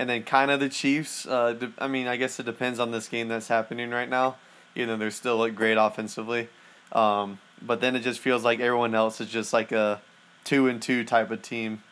[0.00, 1.26] and then kind of the Chiefs.
[1.26, 4.36] Uh, de- I mean, I guess it depends on this game that's happening right now.
[4.74, 6.48] Even though they're still look great offensively,
[6.92, 10.00] um, but then it just feels like everyone else is just like a
[10.44, 11.82] two and two type of team.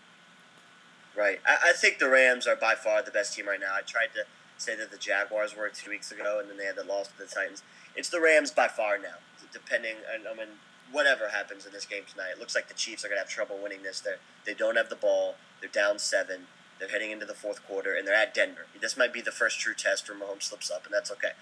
[1.15, 1.41] Right.
[1.45, 3.75] I, I think the Rams are by far the best team right now.
[3.75, 4.25] I tried to
[4.57, 7.19] say that the Jaguars were two weeks ago, and then they had the loss to
[7.19, 7.63] the Titans.
[7.95, 9.19] It's the Rams by far now.
[9.53, 10.55] Depending, and I mean,
[10.93, 13.59] whatever happens in this game tonight, it looks like the Chiefs are gonna have trouble
[13.63, 14.01] winning this.
[14.01, 14.15] They
[14.47, 15.35] they don't have the ball.
[15.61, 16.47] They're down seven.
[16.79, 18.67] They're heading into the fourth quarter, and they're at Denver.
[18.81, 21.33] This might be the first true test where Mahomes slips up, and that's okay.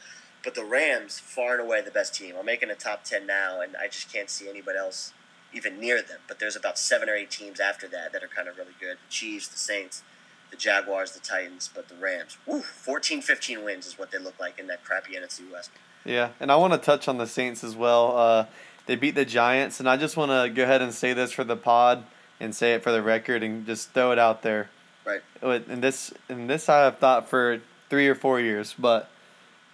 [0.43, 2.37] But the Rams, far and away the best team.
[2.39, 5.13] I'm making a top ten now, and I just can't see anybody else
[5.53, 6.21] even near them.
[6.29, 8.97] But there's about seven or eight teams after that that are kind of really good.
[8.97, 10.03] The Chiefs, the Saints,
[10.51, 12.39] the Jaguars, the Titans, but the Rams.
[12.47, 15.71] Woo, 14, 15 wins is what they look like in that crappy NFC West.
[16.05, 18.17] Yeah, and I want to touch on the Saints as well.
[18.17, 18.47] Uh,
[18.87, 21.43] they beat the Giants, and I just want to go ahead and say this for
[21.43, 22.05] the pod
[22.39, 24.71] and say it for the record and just throw it out there.
[25.07, 25.23] Right.
[25.43, 29.09] And this, and this I have thought for three or four years, but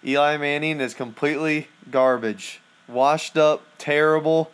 [0.05, 4.51] Eli Manning is completely garbage, washed up, terrible,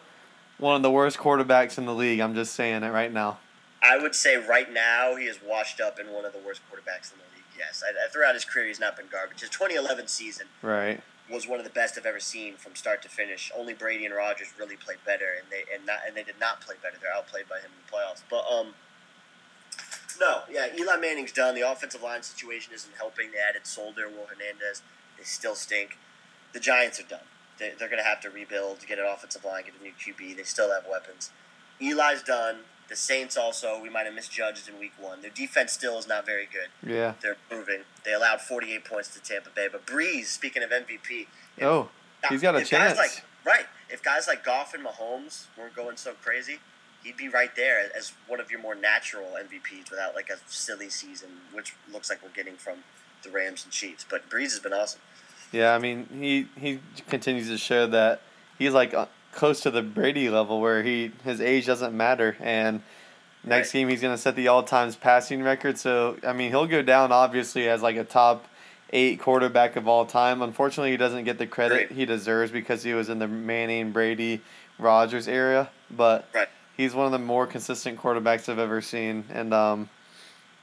[0.57, 2.19] one of the worst quarterbacks in the league.
[2.19, 3.39] I'm just saying it right now.
[3.81, 7.11] I would say right now he is washed up and one of the worst quarterbacks
[7.13, 7.45] in the league.
[7.57, 9.41] Yes, I, I, throughout his career he's not been garbage.
[9.41, 11.01] His 2011 season Right.
[11.29, 13.51] was one of the best I've ever seen from start to finish.
[13.57, 16.61] Only Brady and Rodgers really played better, and they and not and they did not
[16.61, 16.95] play better.
[17.01, 18.21] They're outplayed by him in the playoffs.
[18.29, 18.73] But um,
[20.19, 21.55] no, yeah, Eli Manning's done.
[21.55, 23.31] The offensive line situation isn't helping.
[23.31, 24.81] They added Solder, Will Hernandez.
[25.17, 25.97] They still stink.
[26.53, 27.19] The Giants are done.
[27.57, 30.37] They, they're going to have to rebuild, get an offensive line, get a new QB.
[30.37, 31.31] They still have weapons.
[31.81, 32.57] Eli's done.
[32.87, 35.21] The Saints also, we might have misjudged in week one.
[35.21, 36.69] Their defense still is not very good.
[36.89, 37.13] Yeah.
[37.21, 37.81] They're improving.
[38.03, 39.67] They allowed 48 points to Tampa Bay.
[39.71, 41.27] But Brees, speaking of MVP,
[41.57, 41.89] if- Oh,
[42.29, 42.97] he's got a if guys chance.
[42.97, 46.57] like right, if guys like Goff and Mahomes weren't going so crazy,
[47.03, 50.89] he'd be right there as one of your more natural MVPs without like a silly
[50.89, 52.79] season, which looks like we're getting from
[53.23, 54.05] the Rams and Chiefs.
[54.09, 55.01] But Brees has been awesome.
[55.51, 58.21] Yeah, I mean, he he continues to show that
[58.57, 62.81] he's like uh, close to the Brady level where he his age doesn't matter and
[63.43, 63.79] next Right.
[63.79, 65.77] game he's going to set the all-time passing record.
[65.79, 68.45] So, I mean, he'll go down obviously as like a top
[68.91, 70.41] 8 quarterback of all time.
[70.41, 71.91] Unfortunately, he doesn't get the credit Great.
[71.97, 74.41] he deserves because he was in the Manning, Brady,
[74.77, 76.47] Rodgers era, but Right.
[76.79, 79.89] He's one of the more consistent quarterbacks I've ever seen and um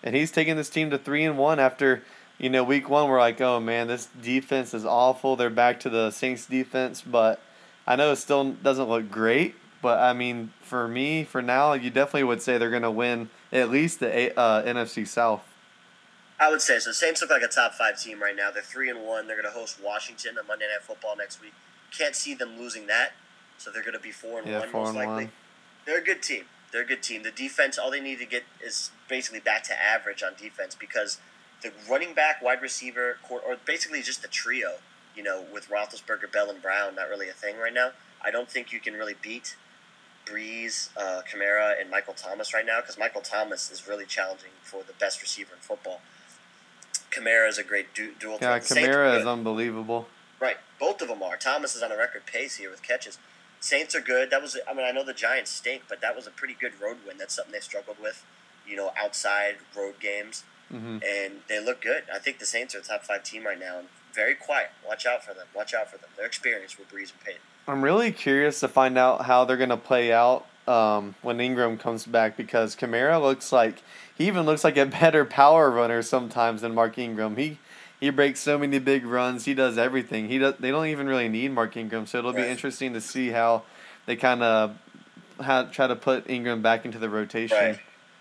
[0.03, 2.03] and he's taking this team to 3 and 1 after
[2.39, 5.37] you know, week one, we're like, oh man, this defense is awful.
[5.37, 7.41] They're back to the Saints defense, but
[7.87, 9.55] I know it still doesn't look great.
[9.81, 13.31] But I mean, for me, for now, you definitely would say they're going to win
[13.53, 15.43] at least the uh, NFC South.
[16.39, 16.93] I would say so.
[16.93, 18.51] Saints look like a top five team right now.
[18.51, 19.27] They're three and one.
[19.27, 21.55] They're going to host Washington on Monday Night Football next week.
[21.97, 23.13] Can't see them losing that,
[23.57, 25.25] so they're going to be four and Yeah, one four most and likely.
[25.25, 25.33] one.
[25.87, 26.45] They're a good team.
[26.73, 27.23] They're a good team.
[27.23, 31.19] The defense, all they need to get is basically back to average on defense because
[31.63, 34.75] the running back, wide receiver, court, or basically just the trio,
[35.17, 37.93] you know, with Roethlisberger, Bell, and Brown, not really a thing right now.
[38.23, 39.57] I don't think you can really beat
[40.27, 44.83] Brees, uh, Kamara, and Michael Thomas right now because Michael Thomas is really challenging for
[44.83, 46.01] the best receiver in football.
[47.11, 48.63] Kamara is a great du- dual Yeah, threat.
[48.63, 50.09] The Saints are Kamara is unbelievable.
[50.41, 51.37] Right, both of them are.
[51.37, 53.19] Thomas is on a record pace here with catches.
[53.61, 54.31] Saints are good.
[54.31, 56.73] That was, I mean, I know the Giants stink, but that was a pretty good
[56.81, 57.19] road win.
[57.19, 58.25] That's something they struggled with,
[58.67, 62.05] you know, outside road games, hmm and they look good.
[62.13, 64.71] I think the Saints are a top five team right now, and very quiet.
[64.87, 65.47] Watch out for them.
[65.55, 66.09] Watch out for them.
[66.17, 67.41] They're experienced with Brees and Payton.
[67.69, 72.07] I'm really curious to find out how they're gonna play out um, when Ingram comes
[72.07, 73.83] back because Kamara looks like
[74.17, 77.37] he even looks like a better power runner sometimes than Mark Ingram.
[77.37, 77.59] He
[78.07, 79.47] he breaks so many big runs.
[79.47, 80.29] He does everything.
[80.29, 80.55] He does.
[80.61, 82.51] They don't even really need Mark Ingram, so it'll be Right.
[82.51, 83.65] interesting to see how
[84.07, 84.79] they kind of
[85.41, 87.57] how try to put Ingram back into the rotation.
[87.59, 87.81] Right.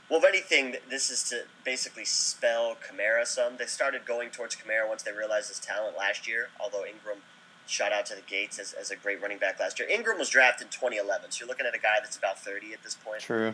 [0.10, 3.58] Well, if anything, this is to basically spell Kamara some.
[3.58, 7.20] They started going towards Kamara once they realized his talent last year, although Ingram
[7.68, 9.88] shot out to the gates as, as a great running back last year.
[9.88, 12.82] Ingram was drafted in 2011, so you're looking at a guy that's about 30 at
[12.84, 13.22] this point.
[13.22, 13.54] True.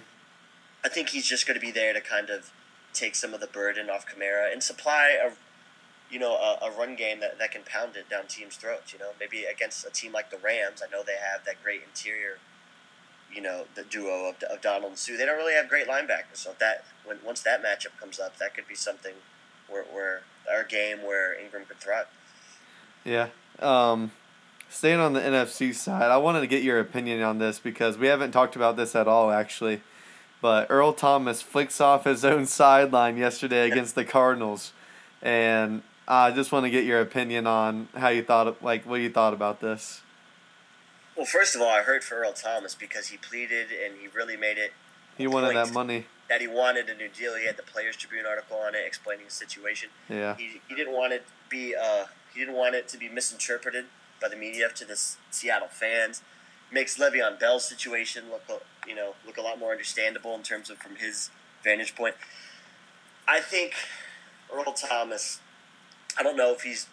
[0.84, 2.52] I think he's just going to be there to kind of
[2.94, 5.32] take some of the burden off Kamara and supply a,
[6.12, 8.94] you know, a, a run game that, that can pound it down teams' throats.
[8.94, 11.82] You know, maybe against a team like the Rams, I know they have that great
[11.88, 12.38] interior,
[13.34, 15.18] you know, the duo of, of Donald and Suh.
[15.18, 18.38] They don't really have great linebackers, so if that when once that matchup comes up,
[18.38, 19.14] that could be something
[19.70, 20.22] where, where
[20.52, 22.08] our game where Ingram could thrive.
[23.04, 23.30] Yeah.
[23.60, 24.12] Um,
[24.70, 28.08] staying on the NFC side, I wanted to get your opinion on this because we
[28.08, 29.82] haven't talked about this at all, actually.
[30.42, 34.74] But Earl Thomas flicks off his own sideline yesterday against the Cardinals,
[35.22, 39.10] and I just want to get your opinion on how you thought, like, what you
[39.10, 40.02] thought about this.
[41.16, 44.36] Well, first of all, I heard for Earl Thomas because he pleaded and he really
[44.36, 44.74] made it
[45.18, 46.08] He wanted that money.
[46.28, 47.36] that he wanted a new deal.
[47.38, 49.88] He had the Players Tribune article on it explaining the situation.
[50.10, 50.36] Yeah.
[50.36, 53.86] He, he didn't want it to be uh, he didn't want it to be misinterpreted
[54.22, 56.24] by the media to the Seattle fans.
[56.74, 60.78] Makes Le'Veon Bell's situation look you know look a lot more understandable in terms of
[60.78, 61.30] from his
[61.64, 62.16] vantage point.
[63.30, 63.74] I think
[64.54, 65.40] Earl Thomas.
[66.18, 66.88] I don't know if he's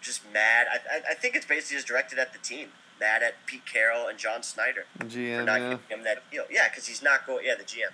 [0.00, 0.66] just mad.
[0.70, 2.68] I, I, I think it's basically just directed at the team.
[3.00, 5.44] Mad at Pete Carroll and John Schneider for not yeah.
[5.44, 6.44] giving him that deal.
[6.50, 7.44] Yeah, because he's not going.
[7.44, 7.90] Yeah, the GM,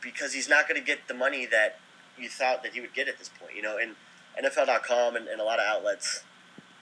[0.00, 1.78] because he's not going to get the money that
[2.18, 3.54] you thought that he would get at this point.
[3.56, 3.96] You know, and
[4.42, 6.24] NFL.com and, and a lot of outlets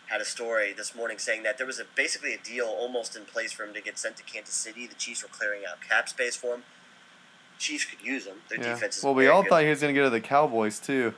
[0.07, 3.25] had a story this morning saying that there was a basically a deal almost in
[3.25, 4.87] place for him to get sent to Kansas City.
[4.87, 6.63] The Chiefs were clearing out cap space for him.
[7.59, 8.39] Chiefs could use him.
[8.49, 8.75] Their Yeah.
[8.75, 9.51] defense is Well, we all good.
[9.51, 11.15] thought he was going to go to the Cowboys, too.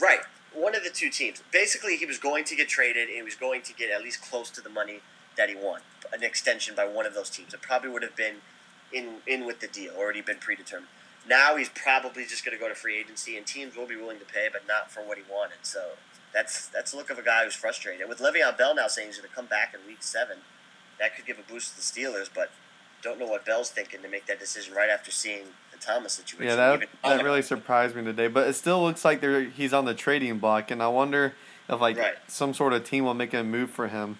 [0.00, 0.20] Right.
[0.54, 1.42] One of the two teams.
[1.52, 4.22] Basically, he was going to get traded and he was going to get at least
[4.22, 5.00] close to the money
[5.36, 5.80] that he won.
[6.12, 7.54] An extension by one of those teams.
[7.54, 8.36] It probably would have been
[8.92, 10.88] in in with the deal, already been predetermined.
[11.26, 14.18] Now he's probably just going to go to free agency, and teams will be willing
[14.18, 15.58] to pay, but not for what he wanted.
[15.62, 15.92] So
[16.34, 18.08] that's that's a look of a guy who's frustrated.
[18.08, 20.38] With Le'Veon Bell now saying he's going to come back in Week Seven,
[20.98, 22.50] that could give a boost to the Steelers, but
[23.02, 26.46] don't know what Bell's thinking to make that decision right after seeing the Thomas situation.
[26.46, 28.28] Yeah, that that really surprised me today.
[28.28, 31.34] But it still looks like they're he's on the trading block, and I wonder
[31.68, 32.14] if like Right.
[32.28, 34.18] some sort of team will make a move for him.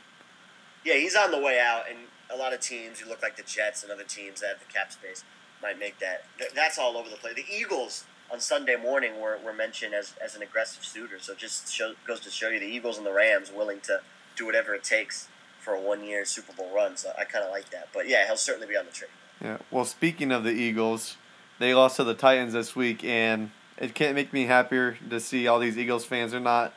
[0.85, 1.99] Yeah, he's on the way out, and
[2.33, 4.73] a lot of teams You look like the Jets and other teams that have the
[4.73, 5.23] cap space
[5.63, 6.25] might make that.
[6.55, 7.35] That's all over the place.
[7.35, 11.73] The Eagles on Sunday morning were, were mentioned as, as an aggressive suitor, so just
[11.73, 14.01] show, goes to show you the Eagles and the Rams willing to
[14.37, 15.29] do whatever it takes
[15.61, 16.97] for a one year Super Bowl run.
[16.97, 17.89] So I kind of like that.
[17.93, 19.11] But yeah, he'll certainly be on the trade.
[19.41, 19.59] Yeah.
[19.71, 21.17] Well, speaking of the Eagles,
[21.63, 25.47] they lost to the Titans this week, and it can't make me happier to see
[25.47, 26.75] all these Eagles fans are not,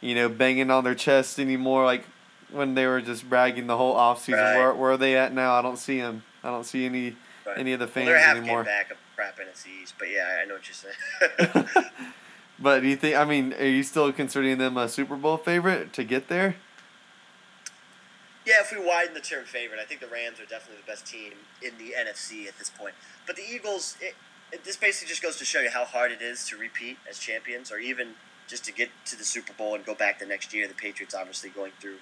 [0.00, 2.04] you know, banging on their chests anymore like
[2.52, 4.34] when they were just bragging the whole offseason.
[4.42, 4.56] Right.
[4.56, 5.54] Where where are they at now?
[5.54, 6.22] I don't see them.
[6.42, 7.58] I don't see any Right.
[7.58, 8.64] any of the Well, fans they're half anymore.
[8.64, 11.86] back of crap NFCs, but yeah, I know what you're saying.
[12.60, 13.14] But do you think?
[13.16, 16.56] I mean, are you still considering them a Super Bowl favorite to get there?
[18.44, 21.06] Yeah, if we widen the term favorite, I think the Rams are definitely the best
[21.06, 22.94] team in the NFC at this point.
[23.26, 24.14] But the Eagles, it,
[24.64, 27.70] this basically just goes to show you how hard it is to repeat as champions,
[27.70, 28.14] or even
[28.46, 30.66] just to get to the Super Bowl and go back the next year.
[30.66, 31.96] The Patriots obviously going through,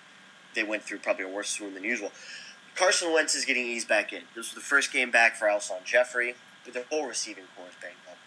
[0.55, 2.13] they went through probably a worse swoon than usual.
[2.77, 4.23] Carson Wentz is getting eased back in.
[4.35, 6.35] This was the first game back for Alshon Jeffery.
[6.67, 8.19] But the whole receiving corps is banged up.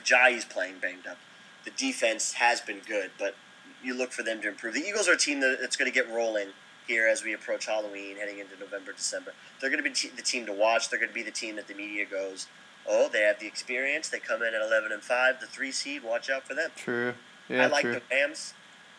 [0.00, 1.18] Ajayi's playing banged up.
[1.64, 3.34] The defense has been good, but
[3.82, 4.74] you look for them to improve.
[4.74, 6.48] The Eagles are a team that's going to get rolling
[6.86, 9.34] here as we approach Halloween, heading into November, December.
[9.60, 10.88] They're going to be the team to watch.
[10.88, 12.46] They're going to be the team that the media goes
[12.86, 14.08] oh, they have the experience.
[14.08, 16.02] They come in at eleven and five, the three seed.
[16.02, 16.70] Watch out for them.
[16.76, 17.14] True.
[17.48, 17.94] Yeah, I like true.
[17.94, 18.54] the Rams,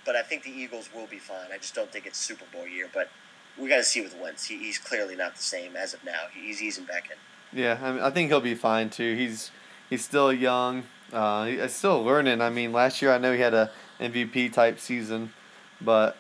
[0.06, 1.52] but I think the Eagles will be fine.
[1.54, 2.90] I just don't think it's Super Bowl year.
[2.92, 3.10] But
[3.58, 4.46] we got to see with Wentz.
[4.46, 6.28] He, he's clearly not the same as of now.
[6.34, 7.18] He's easing back in.
[7.60, 9.16] Yeah, I, mean, I think he'll be fine too.
[9.16, 9.52] He's
[9.90, 10.84] he's still young.
[11.12, 12.42] Uh, he's still learning.
[12.42, 15.34] I mean, last year I know he had a MVP type season,
[15.82, 16.18] but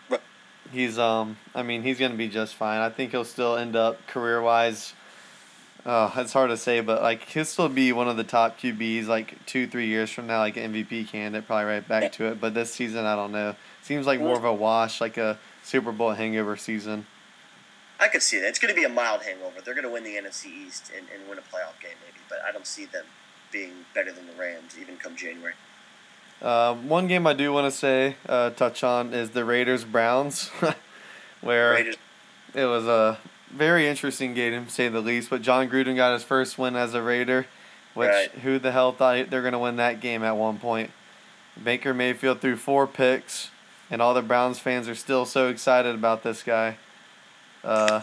[0.72, 1.38] he's um.
[1.54, 2.80] I mean, he's gonna be just fine.
[2.80, 4.94] I think he'll still end up career wise.
[5.86, 9.08] Uh, it's hard to say, but like he'll still be one of the top QBs
[9.08, 12.42] like two three years from now, like MVP candidate, probably right back to it.
[12.42, 13.56] But this season, I don't know.
[13.82, 17.06] Seems like more of a wash, like a Super Bowl hangover season.
[18.00, 18.48] I could see that.
[18.48, 19.62] It's going to be a mild hangover.
[19.64, 22.20] They're going to win the NFC East and, and win a playoff game, maybe.
[22.30, 23.06] But I don't see them
[23.52, 25.54] being better than the Rams, even come January.
[26.42, 30.50] Um, one game I do want to say, uh, touch on is the Raiders Browns,
[31.42, 31.98] where Raiders,
[32.54, 33.18] it was a
[33.52, 35.30] very interesting game to say the least.
[35.30, 37.48] But Jon Gruden got his first win as a Raider,
[37.94, 38.32] which Right.
[38.32, 40.92] who the hell thought they're gonna win that game at one point?
[41.62, 43.50] Baker Mayfield threw four picks,
[43.92, 46.78] and all the Browns fans are still so excited about this guy.
[47.64, 48.02] Uh,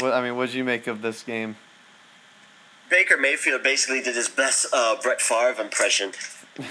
[0.00, 1.56] what I mean, what did you make of this game?
[2.90, 6.12] Baker Mayfield basically did his best uh, Brett Favre impression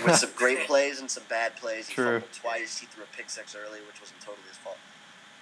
[0.06, 1.88] with some great plays and some bad plays.
[1.88, 2.22] He True.
[2.34, 2.80] twice.
[2.80, 4.78] He threw a pick six early, which wasn't totally his fault.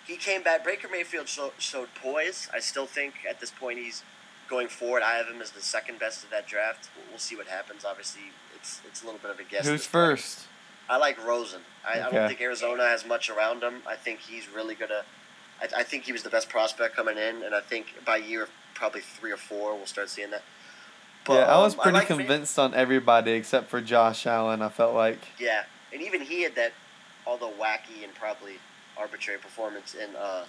[0.07, 0.63] He came back.
[0.63, 2.49] Baker Mayfield show, showed poise.
[2.53, 4.03] I still think at this point he's
[4.49, 5.03] going forward.
[5.03, 6.89] I have him as the second best of that draft.
[6.95, 7.83] We'll, we'll see what happens.
[7.83, 8.21] Obviously,
[8.55, 9.67] it's it's a little bit of a guess.
[9.67, 9.91] Who's point.
[9.91, 10.47] first?
[10.89, 11.61] I like Rosen.
[11.85, 13.81] I, I don't think Arizona has much around him.
[13.85, 15.03] I think he's really gonna.
[15.61, 18.47] I, I think he was the best prospect coming in, and I think by year
[18.73, 20.43] probably three or four we'll start seeing that.
[21.27, 24.61] yeah, I was um, pretty like convinced on everybody except for Josh Allen.
[24.61, 25.19] I felt like.
[25.37, 26.71] Yeah, and even he had that,
[27.25, 28.53] although wacky and probably
[28.99, 30.45] arbitrary performance in uh,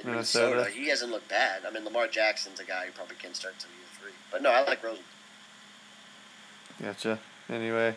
[0.00, 0.56] in Minnesota.
[0.56, 0.70] Minnesota.
[0.70, 1.62] He hasn't looked bad.
[1.66, 4.12] I mean, Lamar Jackson's a guy who probably can start to year three.
[4.30, 5.04] But no, I like Rosen.
[6.80, 7.18] Gotcha.
[7.48, 7.96] Anyway,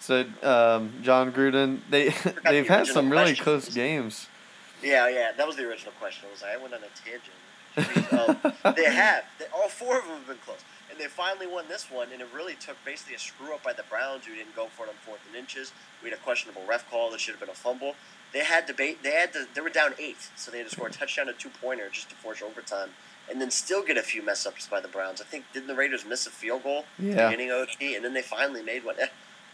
[0.00, 2.14] so um, Jon Gruden, they
[2.44, 3.44] they've had some really question.
[3.44, 4.28] close games.
[4.82, 6.26] Yeah, yeah, that was the original question.
[6.28, 7.34] I was like, I went on a tangent.
[8.12, 9.24] um, they have.
[9.38, 10.60] They, all four of them have been close.
[10.90, 13.72] And they finally won this one, and it really took basically a screw up by
[13.72, 15.72] the Browns, who didn't go for it on fourth and inches.
[16.02, 17.96] We had a questionable ref call that should have been a fumble.
[18.34, 19.02] They had debate.
[19.02, 19.46] They had to.
[19.54, 22.10] They were down eight, so they had to score a touchdown, a two pointer, just
[22.10, 22.90] to force overtime,
[23.30, 25.20] and then still get a few mess ups by the Browns.
[25.22, 27.30] I think didn't the Raiders miss a field goal Yeah.
[27.30, 28.96] beginning OT, and then they finally made one.
[29.00, 29.06] Eh,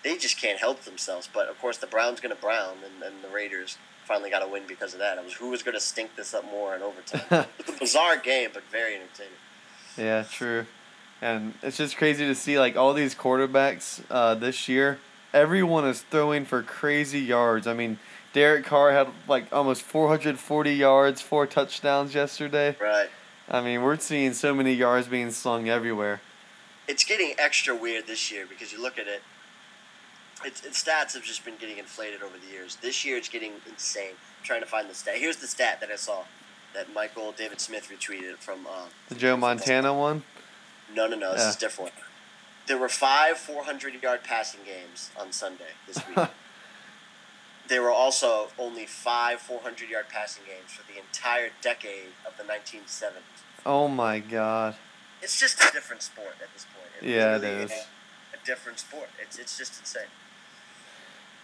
[0.02, 1.28] They just can't help themselves.
[1.32, 4.48] But of course, the Browns going to Brown, and, and the Raiders finally got a
[4.48, 5.18] win because of that.
[5.18, 7.46] It was who was going to stink this up more in overtime.
[7.58, 9.32] it's a bizarre game, but very entertaining.
[9.98, 10.64] Yeah, true.
[11.20, 14.98] And it's just crazy to see like all these quarterbacks uh, this year.
[15.34, 17.66] Everyone is throwing for crazy yards.
[17.66, 17.98] I mean,
[18.32, 22.76] Derek Carr had like almost 440 yards, four touchdowns yesterday.
[22.80, 23.08] Right.
[23.48, 26.20] I mean, we're seeing so many yards being slung everywhere.
[26.86, 29.22] It's getting extra weird this year because you look at it.
[30.44, 32.76] Its, its stats have just been getting inflated over the years.
[32.76, 34.10] This year, it's getting insane.
[34.12, 35.16] I'm trying to find the stat.
[35.18, 36.22] Here's the stat that I saw
[36.74, 38.66] that Michael David Smith retweeted from.
[38.66, 40.22] Uh, The Joe Montana one.
[40.94, 41.32] No, no, no.
[41.32, 41.48] This Yeah.
[41.50, 41.92] is different.
[42.66, 46.28] There were five 400 yard passing games on Sunday this week.
[47.70, 52.42] there were also only five 400 yard passing games for the entire decade of the
[52.42, 53.12] 1970s.
[53.64, 54.74] Oh my God.
[55.22, 57.08] It's just a different sport at this point.
[57.08, 57.70] Yeah, it really is.
[57.70, 57.74] A,
[58.34, 59.08] a different sport.
[59.22, 60.08] It's, it's just insane.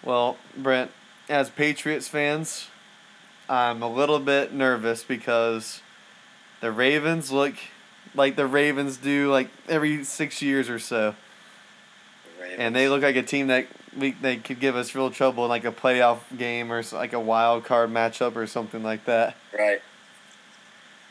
[0.02, 0.90] Well, Brent,
[1.28, 2.66] as Patriots fans,
[3.48, 5.80] I'm a little bit nervous because
[6.60, 7.54] the Ravens look
[8.14, 11.14] like the Ravens do like every six years or so.
[12.40, 15.44] The And they look like a team that we they could give us real trouble
[15.44, 19.36] in like a playoff game or like a wild card matchup or something like that.
[19.56, 19.80] Right.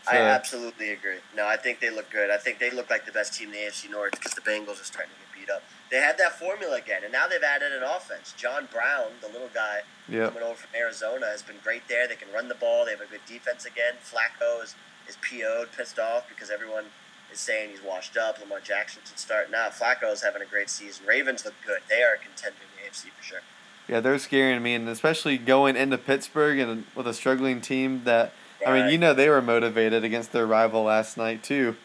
[0.08, 1.18] I absolutely agree.
[1.36, 2.30] No, I think they look good.
[2.30, 4.80] I think they look like the best team in the AFC North because the Bengals
[4.80, 5.64] are starting to get beat up.
[5.90, 8.34] They had that formula again, and now they've added an offense.
[8.38, 10.34] John Brown, the little guy Yep.
[10.34, 12.08] coming over from Arizona, has been great there.
[12.08, 12.86] They can run the ball.
[12.86, 13.94] They have a good defense again.
[14.04, 14.76] Flacco is,
[15.08, 16.86] is PO'd, pissed off because everyone
[17.32, 18.40] is saying he's washed up.
[18.40, 19.52] Lamar Jackson should start.
[19.52, 21.06] Now Flacco's having a great season.
[21.06, 21.80] Ravens look good.
[21.90, 23.40] They are a contender in the AFC for sure.
[23.88, 28.32] Yeah, they're scaring me, and especially going into Pittsburgh and with a struggling team that
[28.66, 31.76] I mean, you know, they were motivated against their rival last night too.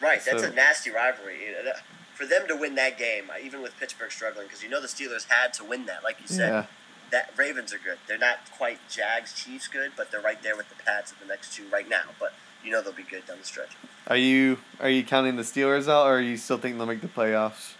[0.00, 1.44] Right, that's So- a nasty rivalry.
[1.46, 1.82] You know, that-
[2.14, 4.86] For them to win that game, uh, even with Pittsburgh struggling, because you know the
[4.86, 6.48] Steelers had to win that, like you said.
[6.48, 6.64] Yeah.
[7.10, 7.98] That Ravens are good.
[8.06, 11.26] They're not quite Jags, Chiefs good, but they're right there with the Pats at the
[11.26, 12.10] next two right now.
[12.20, 12.32] But
[12.64, 13.70] you know they'll be good down the stretch.
[14.06, 17.00] Are you are you counting the Steelers out, or are you still thinking they'll make
[17.00, 17.74] the playoffs?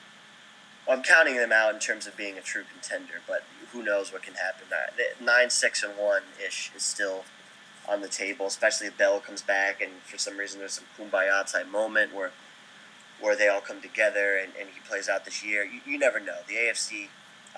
[0.86, 4.12] Well, I'm counting them out in terms of being a true contender, but who knows
[4.12, 4.66] what can happen.
[5.20, 7.24] Nine, six, and one ish is still
[7.88, 11.50] on the table, especially if Bell comes back and for some reason there's some kumbaya
[11.50, 12.30] type moment where
[13.20, 15.64] where they all come together and, and he plays out this year.
[15.64, 16.38] You, you never know.
[16.48, 17.08] The AFC,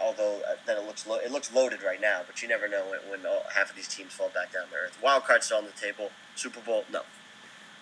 [0.01, 2.85] although uh, then it looks lo- it looks loaded right now, but you never know
[2.91, 4.99] when, when all, half of these teams fall back down to earth.
[5.03, 6.11] Wild card's still on the table.
[6.35, 7.03] Super Bowl, no.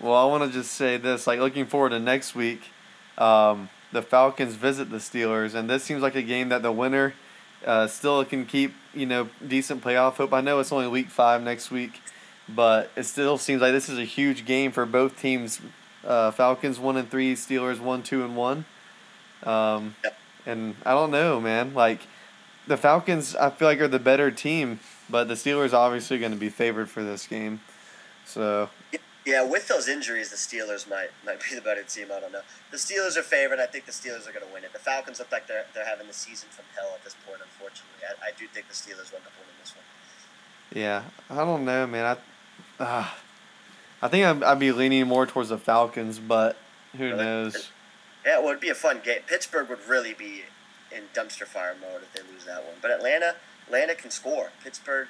[0.00, 2.70] Well, I want to just say this: like looking forward to next week,
[3.18, 7.14] um, the Falcons visit the Steelers, and this seems like a game that the winner
[7.64, 10.32] uh, still can keep you know decent playoff hope.
[10.32, 12.00] I know it's only week five next week,
[12.48, 15.60] but it still seems like this is a huge game for both teams.
[16.04, 18.66] Uh, Falcons one and three, Steelers one two and one.
[19.42, 20.16] Um, Yep.
[20.46, 21.74] And I don't know, man.
[21.74, 22.00] Like
[22.66, 24.80] the Falcons, I feel like are the better team,
[25.10, 27.60] but the Steelers obviously going to be favored for this game.
[28.24, 28.70] So
[29.26, 32.06] Yeah, with those injuries, the Steelers might might be the better team.
[32.14, 32.42] I don't know.
[32.70, 33.58] The Steelers are favored.
[33.60, 34.72] I think the Steelers are going to win it.
[34.72, 37.40] The Falcons look like they're they're having the season from hell at this point.
[37.42, 39.84] Unfortunately, I, I do think the Steelers end up winning this one.
[40.82, 42.16] Yeah, I don't know, man.
[42.78, 43.06] I, uh,
[44.02, 46.56] I think I'd, I'd be leaning more towards the Falcons, but
[46.96, 47.16] who Really?
[47.18, 47.70] knows?
[48.24, 49.20] Yeah, well, it'd be a fun game.
[49.26, 50.42] Pittsburgh would really be
[50.94, 52.74] in dumpster fire mode if they lose that one.
[52.80, 54.50] But Atlanta, Atlanta can score.
[54.62, 55.08] Pittsburgh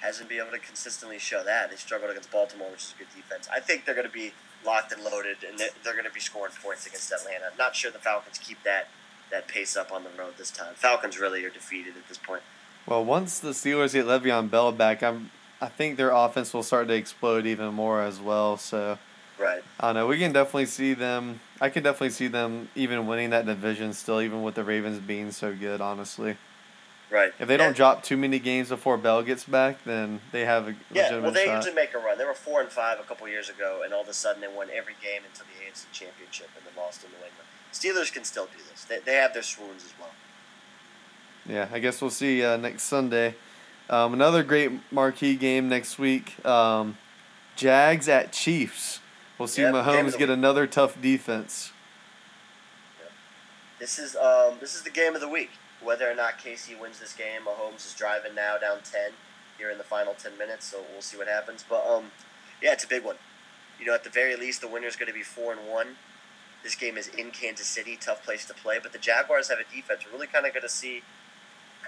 [0.00, 1.70] hasn't been able to consistently show that.
[1.70, 3.48] They struggled against Baltimore, which is a good defense.
[3.52, 4.32] I think they're going to be
[4.64, 7.50] locked and loaded, and they- they're going to be scoring points against Atlanta.
[7.58, 8.88] Not sure the Falcons keep that
[9.30, 10.72] that pace up on the road this time.
[10.74, 12.42] Falcons really are defeated at this point.
[12.86, 15.30] Well, once the Steelers get Le'Veon Bell back, I'm
[15.60, 18.56] I think their offense will start to explode even more as well.
[18.56, 18.98] So
[19.38, 19.62] Right.
[19.78, 20.06] I don't know.
[20.08, 21.40] We can definitely see them.
[21.60, 25.30] I can definitely see them even winning that division still, even with the Ravens being
[25.30, 25.80] so good.
[25.80, 26.36] Honestly,
[27.10, 27.32] Right.
[27.38, 27.58] if they Yeah.
[27.58, 31.22] don't drop too many games before Bell gets back, then they have a Yeah, legitimate
[31.22, 31.56] well, they shot.
[31.56, 32.18] usually make a run.
[32.18, 34.48] They were four and five a couple years ago, and all of a sudden they
[34.48, 37.34] won every game until the AFC Championship and then lost in New England.
[37.72, 38.84] Steelers can still do this.
[38.84, 40.10] They, they have their swoons as well.
[41.46, 43.34] Yeah, I guess we'll see uh, next Sunday.
[43.88, 46.44] Um, another great marquee game next week.
[46.44, 46.98] Um,
[47.56, 49.00] Jags at Chiefs.
[49.38, 51.72] We'll see Yep, Mahomes get another tough defense.
[53.78, 55.50] This is um, this is the game of the week.
[55.80, 59.12] Whether or not KC wins this game, Mahomes is driving now down ten
[59.56, 61.64] here in the final ten minutes, so we'll see what happens.
[61.68, 62.10] But um,
[62.60, 63.16] yeah, it's a big one.
[63.78, 65.96] You know, at the very least, the winner is going to be four and one.
[66.64, 69.74] This game is in Kansas City, tough place to play, but the Jaguars have a
[69.74, 70.00] defense.
[70.04, 71.02] We're really kind of going to see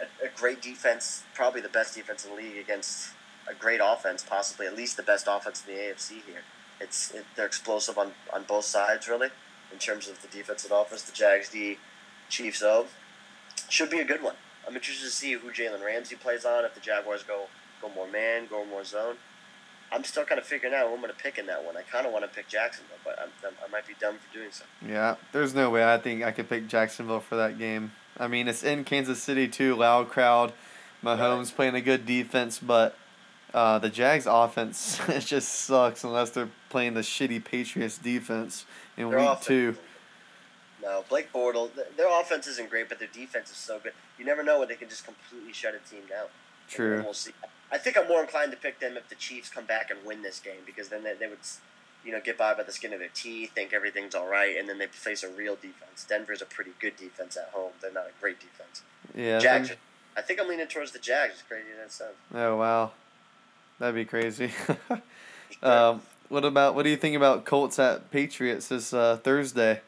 [0.00, 3.10] a, a great defense, probably the best defense in the league against
[3.48, 6.42] a great offense, possibly at least the best offense in the AFC here.
[6.80, 9.28] It's it, they're explosive on, on both sides, really,
[9.72, 11.02] in terms of the defense and offense.
[11.02, 11.78] The Jags D,
[12.28, 12.86] Chiefs O,
[13.68, 14.36] should be a good one.
[14.66, 16.64] I'm interested to see who Jalen Ramsey plays on.
[16.64, 17.46] If the Jaguars go
[17.80, 19.16] go more man, go more zone.
[19.92, 21.76] I'm still kind of figuring out who I'm going to pick in that one.
[21.76, 24.32] I kind of want to pick Jacksonville, but I'm, I'm, I might be dumb for
[24.32, 24.64] doing so.
[24.86, 27.92] Yeah, there's no way I think I could pick Jacksonville for that game.
[28.16, 30.52] I mean, it's in Kansas City too, loud crowd.
[31.02, 32.94] Mahomes playing a good defense, but
[33.54, 38.64] uh, the Jags offense it just sucks unless they're playing the shitty Patriots defense
[38.96, 39.76] in Their week offense two.
[40.82, 43.92] No, Blake Bortles, their offense isn't great, but their defense is so good.
[44.18, 46.26] You never know when they can just completely shut a team down.
[46.68, 47.02] True.
[47.02, 47.32] We'll see.
[47.70, 50.22] I think I'm more inclined to pick them if the Chiefs come back and win
[50.22, 51.38] this game because then they, they would,
[52.04, 54.68] you know, get by by the skin of their teeth, think everything's all right, and
[54.68, 56.04] then they face a real defense.
[56.08, 57.72] Denver's a pretty good defense at home.
[57.82, 58.82] They're not a great defense.
[59.14, 59.38] Yeah.
[59.38, 59.72] Jags.
[60.16, 61.34] I think I'm leaning towards the Jags.
[61.34, 62.16] As crazy as that sounds.
[62.34, 62.92] Oh wow,
[63.80, 64.52] that'd be crazy.
[65.62, 69.80] um, what about what do you think about Colts at Patriots this uh, Thursday?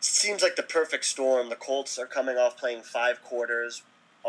[0.00, 1.48] Seems like the perfect storm.
[1.48, 3.82] The Colts are coming off playing five quarters.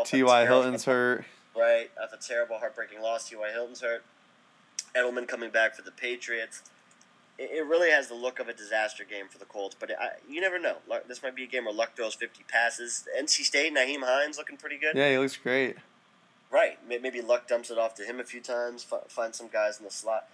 [0.04, 0.46] T.Y.
[0.46, 1.24] Hilton's hurt.
[1.56, 1.90] right?
[2.02, 3.50] After a terrible, heartbreaking loss, T.Y.
[3.52, 4.04] Hilton's hurt.
[4.96, 6.62] Edelman coming back for the Patriots.
[7.38, 10.12] It, it really has the look of a disaster game for the Colts, but I,
[10.28, 10.76] you never know.
[11.08, 13.06] This might be a game where Luck throws 50 passes.
[13.18, 14.96] NC State, Nyheim Hines looking pretty good.
[14.96, 15.76] Yeah, he looks great.
[16.52, 16.78] Right.
[16.86, 19.84] Maybe Luck dumps it off to him a few times, fi- find some guys in
[19.84, 20.28] the slot.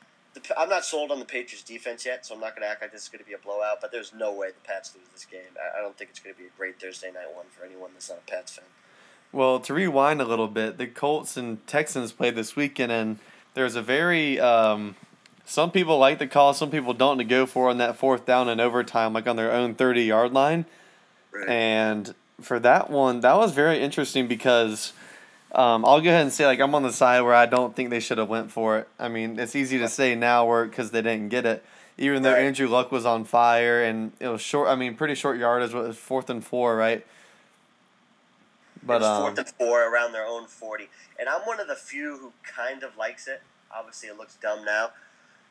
[0.56, 2.92] I'm not sold on the Patriots defense yet, so I'm not going to act like
[2.92, 5.24] this is going to be a blowout, but there's no way the Pats lose this
[5.24, 5.40] game.
[5.76, 8.08] I, don't think it's going to be a great Thursday night one for anyone that's
[8.08, 8.64] not a Pats fan.
[9.32, 13.18] Well, to rewind a little bit, the Colts and Texans played this weekend, and
[13.54, 14.96] there's a very um,
[15.44, 18.48] some people like the call, some people don't to go for on that fourth down
[18.48, 20.66] and overtime, like on their own thirty yard line.
[21.32, 21.48] Right.
[21.48, 24.92] And for that one, that was very interesting because
[25.53, 27.90] um, I'll go ahead and say like I'm on the side where I don't think
[27.90, 28.88] they should have went for it.
[28.99, 31.64] I mean, it's easy to say now where because they didn't get it,
[31.96, 32.42] even though Right.
[32.42, 34.68] Andrew Luck was on fire and it was short.
[34.68, 35.72] I mean, pretty short yardage.
[35.72, 37.05] What was fourth and four, right?
[38.82, 40.88] But it was um, fourth and four around their own forty,
[41.18, 43.42] and I'm one of the few who kind of likes it.
[43.74, 44.90] Obviously, it looks dumb now,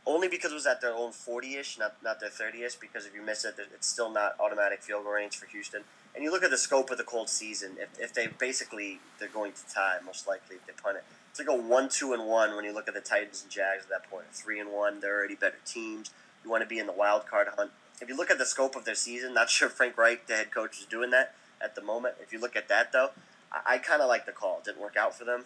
[0.08, 2.76] only because it was at their own forty-ish, not not their thirty-ish.
[2.76, 5.84] Because if you miss it, it's still not automatic field goal range for Houston.
[6.16, 7.78] And you look at the scope of the Colts season.
[7.80, 11.47] If, if they basically they're going to tie, most likely if they punt it, it's
[11.47, 12.55] like a one, two, and one.
[12.55, 15.16] When you look at the Titans and Jags at that point, three and one, they're
[15.16, 16.10] already better teams.
[16.43, 17.72] You want to be in the wild card hunt.
[18.01, 20.51] if you look at the scope of their season, not sure Frank Reich, the head
[20.51, 22.16] coach, is doing that at the moment.
[22.22, 23.10] If you look at that though,
[23.51, 24.60] I, I kind of like the call.
[24.60, 25.45] It didn't work out for them,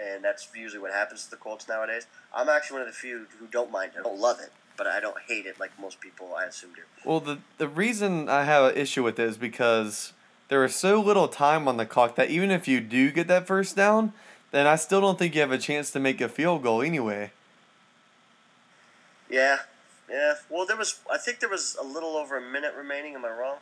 [0.00, 2.06] and that's usually what happens to the Colts nowadays.
[2.34, 4.00] I'm actually one of the few who don't mind it.
[4.00, 6.82] I don't love it, but I don't hate it like most people I assume do.
[7.04, 10.12] Well, the the reason I have an issue with it is because
[10.48, 13.46] there is so little time on the clock that even if you do get that
[13.46, 14.12] first down,
[14.50, 17.32] then I still don't think you have a chance to make a field goal anyway.
[19.30, 19.60] Yeah,
[20.10, 20.34] yeah.
[20.50, 21.00] Well, there was.
[21.10, 23.14] I think there was a little over a minute remaining.
[23.14, 23.56] Am I wrong?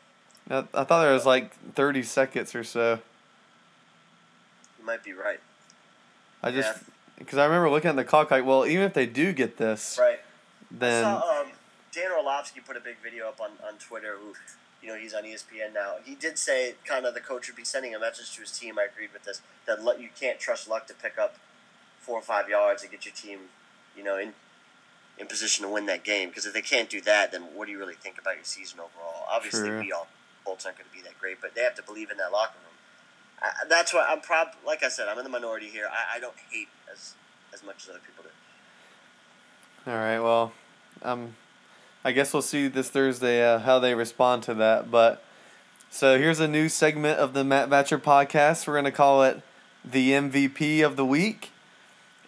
[0.50, 2.98] I, I thought there was like thirty seconds or so.
[4.78, 5.40] You might be right.
[6.42, 6.82] I just
[7.18, 9.98] because I remember looking at the clock like, well, even if they do get this,
[10.00, 10.20] Right.
[10.70, 11.46] then I saw um,
[11.92, 14.16] Dan Orlovsky put a big video up on, on Twitter.
[14.20, 14.34] Who,
[14.82, 15.96] you know, he's on ESPN now.
[16.02, 18.78] He did say kind of the coach would be sending a message to his team.
[18.78, 21.36] I agreed with this that you can't trust Luck to pick up
[21.98, 23.40] four or five yards and get your team,
[23.96, 24.32] you know, in
[25.18, 26.30] in position to win that game.
[26.30, 28.80] Because if they can't do that, then what do you really think about your season
[28.80, 29.26] overall?
[29.30, 29.80] Obviously, True.
[29.80, 30.08] we all
[30.44, 32.54] Colts aren't going to be that great, but they have to believe in that locker
[32.64, 32.69] room.
[33.42, 34.48] I, that's why I'm prob.
[34.66, 35.88] Like I said, I'm in the minority here.
[35.90, 37.14] I, I don't hate as
[37.52, 39.90] as much as other people do.
[39.90, 40.52] all right, well,
[41.02, 41.34] um,
[42.04, 44.90] I guess we'll see this Thursday uh, how they respond to that.
[44.90, 45.22] But
[45.90, 48.66] so here's a new segment of the Matt Vatcher podcast.
[48.66, 49.42] We're gonna call it
[49.84, 51.50] the MVP of the week.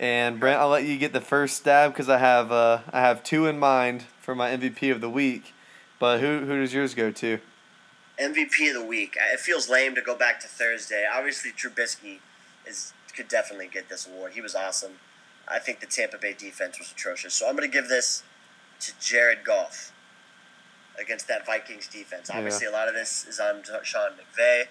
[0.00, 3.22] And Brent, I'll let you get the first stab because I have uh, I have
[3.22, 5.54] two in mind for my MVP of the week.
[5.98, 7.38] But who who does yours go to?
[8.20, 9.16] MVP of the week.
[9.32, 11.04] It feels lame to go back to Thursday.
[11.12, 12.18] Obviously, Trubisky
[12.66, 14.32] is could definitely get this award.
[14.32, 14.92] He was awesome.
[15.46, 17.34] I think the Tampa Bay defense was atrocious.
[17.34, 18.22] So I'm going to give this
[18.80, 19.92] to Jared Goff
[20.98, 22.30] against that Vikings defense.
[22.30, 22.38] Yeah.
[22.38, 24.64] Obviously, a lot of this is on Sean McVay.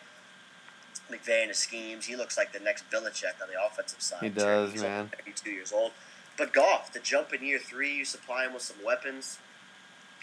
[1.10, 2.06] McVay and his schemes.
[2.06, 4.24] He looks like the next Belichick on the offensive side.
[4.24, 5.12] He does, He's man.
[5.18, 5.92] 32 years old.
[6.38, 9.40] But Goff, the jump in year three, you supply him with some weapons.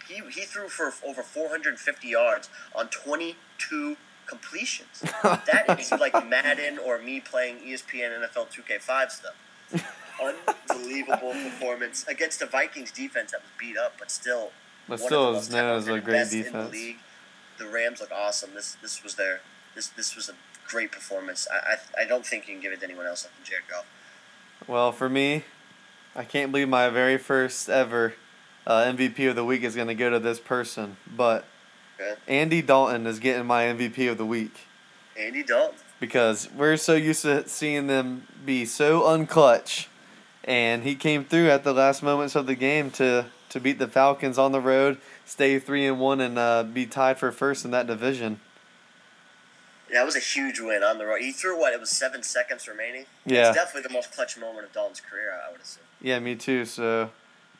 [0.08, 3.96] He, he threw for over 450 yards on 22
[4.26, 5.02] completions.
[5.22, 9.34] That is like Madden or me playing ESPN NFL 2K5 stuff.
[10.20, 14.50] Unbelievable performance against a Vikings defense that was beat up, but still.
[14.88, 16.72] But still the is known as a great best in the defense.
[16.72, 16.96] league.
[17.58, 18.54] The Rams look awesome.
[18.54, 19.40] This this was their
[19.74, 20.32] this this was a
[20.66, 21.46] great performance.
[21.52, 23.64] I I, I don't think you can give it to anyone else other than Jared
[23.70, 23.86] Goff.
[24.66, 25.44] Well, for me,
[26.16, 28.14] I can't believe my very first ever
[28.68, 30.96] uh, MVP of the week is going to go to this person.
[31.16, 31.44] But
[32.00, 32.14] Okay.
[32.28, 34.52] Andy Dalton is getting my MVP of the week
[35.18, 35.74] Andy Dalton.
[35.98, 39.88] because we're so used to seeing them be so unclutch.
[40.44, 43.88] And he came through at the last moments of the game to, to beat the
[43.88, 47.72] Falcons on the road, stay 3 and 1, and uh, be tied for first in
[47.72, 48.38] that division.
[49.92, 51.20] That was a huge win on the road.
[51.20, 51.72] He threw what?
[51.72, 53.06] It was seven seconds remaining.
[53.26, 53.48] Yeah.
[53.48, 55.32] It's definitely the most clutch moment of Dalton's career.
[55.32, 55.82] I would assume.
[56.00, 56.64] Yeah, me too.
[56.64, 57.10] So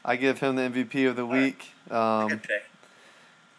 [0.05, 1.73] I give him the MVP of the week.
[1.91, 2.65] Um, Good pick.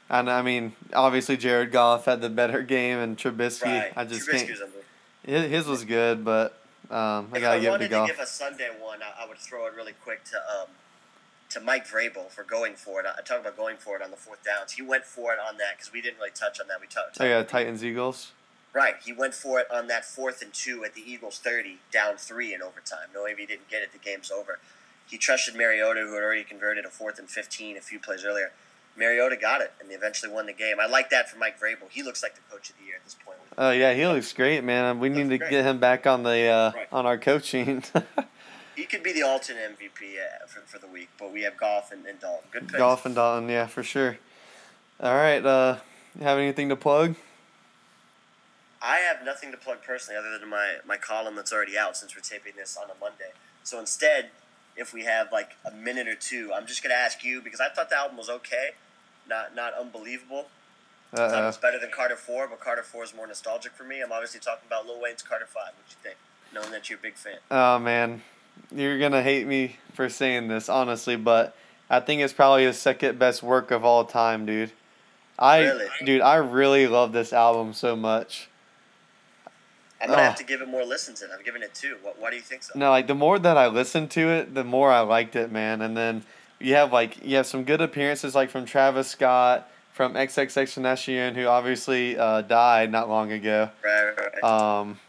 [0.09, 3.65] And I mean, obviously Jared Goff had the better game, and Trubisky.
[3.65, 3.93] Right.
[3.95, 4.59] I just Trubisky can't.
[4.59, 5.49] was.
[5.51, 6.57] His, was good, but
[6.89, 7.91] um, I If gotta I give it to Goff.
[7.91, 10.23] If I wanted to give a Sunday one, I, I would throw it really quick
[10.25, 10.67] to um,
[11.49, 13.05] to Mike Vrabel for going for it.
[13.05, 14.73] I talk about going for it on the fourth downs.
[14.73, 16.81] He went for it on that because we didn't really touch on that.
[16.81, 17.17] We talked.
[17.19, 18.31] Oh yeah, Titans Eagles.
[18.71, 22.17] Right, he went for it on that fourth and two at the Eagles' thirty, down
[22.17, 23.09] three in overtime.
[23.13, 24.59] No, if he didn't get it, the game's over.
[25.09, 28.51] He trusted Mariota, who had already converted a fourth and fifteen a few plays earlier.
[28.97, 30.77] Mariota got it, and they eventually won the game.
[30.79, 31.89] I like that for Mike Vrabel.
[31.89, 33.37] He looks like the coach of the year at this point.
[33.57, 34.99] Oh yeah, he looks great, man.
[34.99, 35.49] We need to great.
[35.49, 36.87] get him back on the uh, Right.
[36.91, 37.83] on our coaching.
[38.75, 41.91] He could be the alternate MVP uh, for, for the week, but we have Goff
[41.91, 42.47] and, and Dalton.
[42.49, 42.77] Good picks.
[42.77, 44.17] Goff and Dalton, yeah, for sure.
[45.01, 45.79] All right, uh,
[46.17, 47.15] you have anything to plug?
[48.81, 52.15] I have nothing to plug personally other than my, my column that's already out since
[52.15, 53.31] we're taping this on a Monday.
[53.63, 54.29] So instead,
[54.79, 57.59] if we have like a minute or two, I'm just going to ask you because
[57.59, 58.69] I thought the album was okay,
[59.27, 60.47] not not unbelievable.
[61.13, 63.73] I thought it Uh was better than Carter 4, but Carter 4 is more nostalgic
[63.73, 63.99] for me.
[64.01, 65.63] I'm obviously talking about Lil Wayne's Carter 5.
[65.63, 66.17] What you think?
[66.53, 67.37] Knowing that you're a big fan.
[67.51, 68.21] oh man,
[68.73, 71.55] you're gonna hate me for saying this, honestly, but
[71.89, 74.71] I think it's probably his second best work of all time, dude.
[75.37, 75.85] I, Really?
[76.05, 78.49] dude, I really love this album so much.
[80.01, 80.27] I'm going to Oh.
[80.27, 81.29] have to give it more listens in.
[81.31, 81.97] I'm giving it two.
[82.01, 82.73] What, why do you think so?
[82.75, 85.81] No, like the more that I listened to it, the more I liked it, man.
[85.81, 86.23] And then
[86.59, 91.45] you have like you have some good appearances like from Travis Scott, from XXXTentacion, who
[91.47, 93.69] obviously uh, died not long ago.
[93.83, 94.43] Right, right, right.
[94.43, 94.99] Um,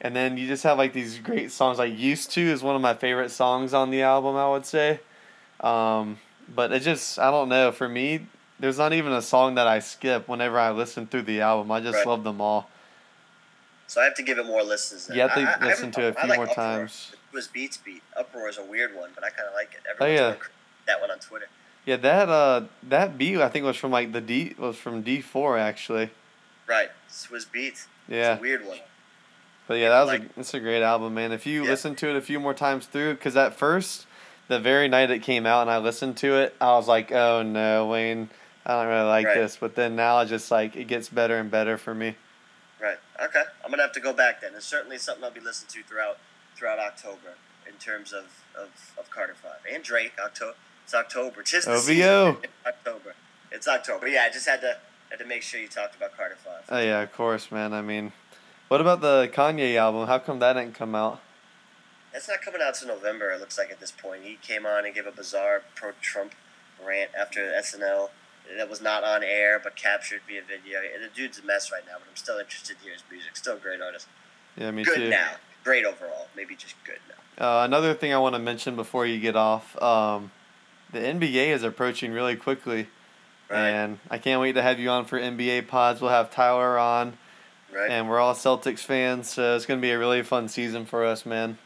[0.00, 1.78] and then you just have like these great songs.
[1.78, 4.36] Like "Used to" is one of my favorite songs on the album.
[4.36, 5.00] I would say.
[5.60, 6.18] Um,
[6.54, 7.72] but it just I don't know.
[7.72, 8.26] For me,
[8.60, 11.70] there's not even a song that I skip whenever I listen through the album.
[11.72, 12.06] I just Right.
[12.06, 12.70] love them all.
[13.88, 15.06] So I have to give it more listens.
[15.06, 15.16] Then.
[15.16, 16.66] You have to I- I- I listen to it a I few like more Uproar.
[16.78, 17.12] times.
[17.12, 18.02] It was Beats Beat.
[18.16, 19.80] Uproar is a weird one, but I kind of like it.
[20.00, 20.16] Oh, yeah.
[20.16, 21.46] going crazy with that one on Twitter.
[21.84, 25.20] Yeah, that uh that beat I think was from like the D was from D
[25.20, 26.10] four actually.
[26.66, 27.86] Right, Swizz Beatz.
[28.08, 28.32] Yeah.
[28.32, 28.78] It's a weird one.
[29.68, 31.30] But yeah, that was Like- a it's a great album, man.
[31.32, 31.70] If you Yeah.
[31.70, 34.06] listen to it a few more times through, because at first,
[34.48, 37.42] the very night it came out and I listened to it, I was like, oh
[37.42, 38.30] no, Wayne,
[38.64, 39.34] I don't really like Right.
[39.36, 39.56] this.
[39.56, 42.16] But then now I just like it gets better and better for me.
[43.22, 43.42] Okay.
[43.64, 44.52] I'm gonna have to go back then.
[44.54, 46.18] It's certainly something I'll be listening to throughout
[46.56, 47.36] throughout October
[47.66, 50.12] in terms of, of, of Carter Five and Drake.
[50.22, 50.54] October.
[50.84, 51.42] It's October.
[51.42, 52.38] The OVO.
[52.66, 53.14] October.
[53.50, 54.08] It's October.
[54.08, 54.78] Yeah, I just had to
[55.10, 56.64] had to make sure you talked about Carter Five.
[56.68, 57.72] Oh yeah, of course, man.
[57.72, 58.12] I mean,
[58.68, 60.06] what about the Kanye album?
[60.06, 61.20] How come that didn't come out?
[62.12, 63.30] That's not coming out till November.
[63.30, 64.22] It looks like at this point.
[64.24, 66.32] He came on and gave a bizarre pro-Trump
[66.84, 68.08] rant after SNL
[68.56, 70.78] that was not on air but captured via video.
[70.80, 73.36] And The dude's a mess right now, but I'm still interested to hear his music.
[73.36, 74.06] Still a great artist.
[74.56, 75.08] Yeah, me good too.
[75.10, 75.32] now.
[75.64, 76.28] Great overall.
[76.36, 77.14] Maybe just good now.
[77.44, 80.30] Uh, another thing I want to mention before you get off, um,
[80.92, 82.88] the NBA is approaching really quickly,
[83.50, 83.68] Right.
[83.68, 86.00] and I can't wait to have you on for NBA pods.
[86.00, 87.18] We'll have Tyler on,
[87.72, 87.90] Right.
[87.90, 91.26] and we're all Celtics fans, so it's gonna be a really fun season for us,
[91.26, 91.58] man.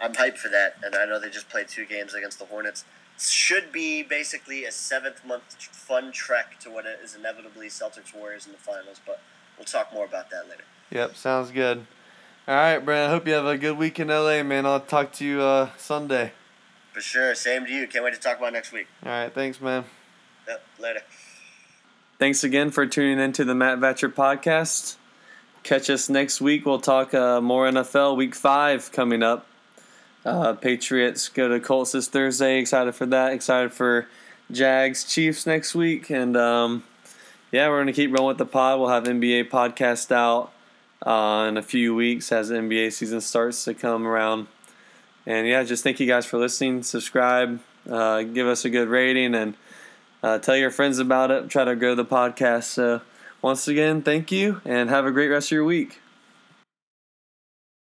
[0.00, 2.84] I'm hyped for that, and I know they just played two games against the Hornets.
[3.20, 8.52] Should be basically a seventh month fun trek to what is inevitably Celtics Warriors in
[8.52, 9.20] the finals, but
[9.56, 10.62] we'll talk more about that later.
[10.90, 11.86] Yep, sounds good.
[12.46, 13.08] All right, Brent.
[13.08, 14.66] I hope you have a good week in LA, man.
[14.66, 16.32] I'll talk to you uh, Sunday.
[16.92, 17.34] For sure.
[17.34, 17.86] Same to you.
[17.86, 18.86] Can't wait to talk about next week.
[19.04, 19.84] All right, thanks, man.
[20.46, 21.00] Yep, later.
[22.18, 24.96] Thanks again for tuning in to the Matt Vatcher podcast.
[25.62, 26.64] Catch us next week.
[26.64, 29.46] We'll talk uh, more NFL Week Five coming up.
[30.24, 32.58] Uh, Patriots go to Colts this Thursday.
[32.58, 33.32] Excited for that.
[33.32, 34.06] Excited for
[34.50, 36.10] Jags Chiefs next week.
[36.10, 36.84] And um,
[37.52, 38.78] yeah, we're gonna keep rolling with the pod.
[38.78, 40.52] We'll have NBA podcast out
[41.06, 44.48] uh, in a few weeks as the NBA season starts to come around.
[45.26, 46.82] And yeah, just thank you guys for listening.
[46.82, 49.54] Subscribe, uh, give us a good rating, and
[50.22, 51.48] uh, tell your friends about it.
[51.48, 52.64] Try to grow the podcast.
[52.64, 53.02] So,
[53.42, 56.00] once again, thank you and have a great rest of your week.